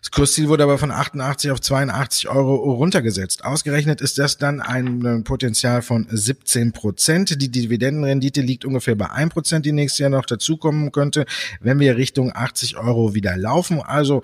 Das 0.00 0.10
Kursziel 0.10 0.48
wurde 0.48 0.64
aber 0.64 0.78
von 0.78 0.90
88 0.90 1.52
auf 1.52 1.60
82 1.60 2.28
Euro 2.28 2.56
runtergesetzt. 2.72 3.44
Ausgerechnet 3.44 4.00
ist 4.00 4.18
das 4.18 4.38
dann 4.38 4.60
ein 4.60 5.22
Potenzial 5.22 5.82
von 5.82 6.08
17 6.10 6.72
Prozent. 6.72 7.40
Die 7.40 7.52
Dividendenrendite 7.52 8.40
liegt 8.40 8.64
ungefähr 8.64 8.96
bei 8.96 9.08
1 9.08 9.32
Prozent, 9.32 9.64
die 9.66 9.72
nächstes 9.72 10.00
Jahr 10.00 10.10
noch 10.10 10.26
dazukommen 10.26 10.90
könnte, 10.90 11.26
wenn 11.60 11.78
wir 11.78 11.96
Richtung 11.96 12.32
80 12.34 12.76
Euro 12.76 13.14
wieder 13.14 13.36
laufen. 13.36 13.80
Also 13.80 14.22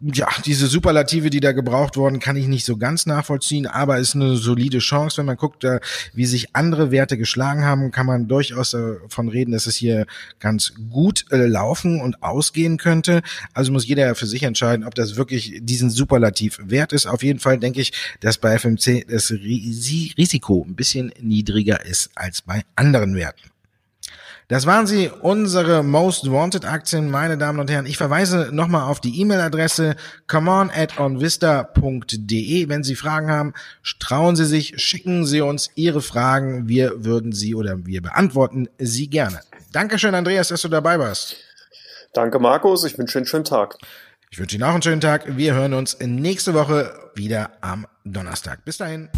ja, 0.00 0.28
diese 0.44 0.66
Superlative, 0.66 1.30
die 1.30 1.40
da 1.40 1.52
gebraucht 1.52 1.96
wurden, 1.96 2.18
kann 2.18 2.36
ich 2.36 2.46
nicht 2.46 2.66
so 2.66 2.76
ganz 2.76 3.06
nachvollziehen, 3.06 3.66
aber 3.66 3.98
ist 3.98 4.14
eine 4.14 4.36
solide 4.36 4.78
Chance. 4.78 5.18
Wenn 5.18 5.26
man 5.26 5.36
guckt, 5.36 5.64
äh, 5.64 5.80
wie 6.12 6.26
sich 6.26 6.54
andere 6.54 6.90
Werte 6.90 7.16
geschlagen 7.16 7.64
haben, 7.64 7.90
kann 7.90 8.04
man 8.04 8.26
durchaus 8.26 8.72
davon 8.72 9.28
reden, 9.28 9.52
dass 9.52 9.66
es 9.66 9.76
hier 9.76 10.06
ganz 10.40 10.74
gut 10.90 11.26
äh, 11.30 11.46
laufen 11.46 12.00
und 12.00 12.22
ausgehen 12.22 12.76
könnte. 12.76 13.22
Also 13.54 13.72
muss 13.72 13.86
jeder 13.86 14.14
für 14.14 14.26
sich 14.26 14.42
entscheiden, 14.42 14.84
ob 14.84 14.94
das 14.94 15.16
wirklich 15.16 15.60
diesen 15.62 15.90
Superlativ 15.90 16.58
wert 16.62 16.92
ist. 16.92 17.06
Auf 17.06 17.22
jeden 17.22 17.38
Fall 17.38 17.58
denke 17.58 17.80
ich, 17.80 17.92
dass 18.20 18.38
bei 18.38 18.58
FMC 18.58 19.06
das 19.08 19.30
Risiko 19.30 20.66
ein 20.68 20.74
bisschen 20.74 21.12
niedriger 21.20 21.84
ist 21.86 22.10
als 22.14 22.42
bei 22.42 22.64
anderen 22.74 23.14
Werten. 23.14 23.53
Das 24.48 24.66
waren 24.66 24.86
sie, 24.86 25.10
unsere 25.22 25.82
Most 25.82 26.30
Wanted 26.30 26.66
Aktien, 26.66 27.10
meine 27.10 27.38
Damen 27.38 27.60
und 27.60 27.70
Herren. 27.70 27.86
Ich 27.86 27.96
verweise 27.96 28.50
nochmal 28.52 28.90
auf 28.90 29.00
die 29.00 29.18
E-Mail-Adresse 29.20 29.96
comeon 30.26 30.70
at 30.70 31.00
onvista.de. 31.00 32.68
Wenn 32.68 32.84
Sie 32.84 32.94
Fragen 32.94 33.30
haben, 33.30 33.54
trauen 34.00 34.36
Sie 34.36 34.44
sich, 34.44 34.74
schicken 34.76 35.24
Sie 35.24 35.40
uns 35.40 35.70
Ihre 35.76 36.02
Fragen. 36.02 36.68
Wir 36.68 37.04
würden 37.04 37.32
sie 37.32 37.54
oder 37.54 37.86
wir 37.86 38.02
beantworten 38.02 38.68
sie 38.78 39.08
gerne. 39.08 39.40
Dankeschön, 39.72 40.14
Andreas, 40.14 40.48
dass 40.48 40.60
du 40.60 40.68
dabei 40.68 40.98
warst. 40.98 41.36
Danke, 42.12 42.38
Markus. 42.38 42.84
Ich 42.84 42.98
wünsche 42.98 43.18
Ihnen 43.18 43.22
einen 43.22 43.28
schönen 43.28 43.44
Tag. 43.44 43.78
Ich 44.30 44.38
wünsche 44.38 44.56
Ihnen 44.56 44.64
auch 44.64 44.74
einen 44.74 44.82
schönen 44.82 45.00
Tag. 45.00 45.36
Wir 45.36 45.54
hören 45.54 45.72
uns 45.72 45.98
nächste 46.00 46.52
Woche 46.52 46.92
wieder 47.14 47.52
am 47.62 47.86
Donnerstag. 48.04 48.64
Bis 48.64 48.76
dahin. 48.76 49.08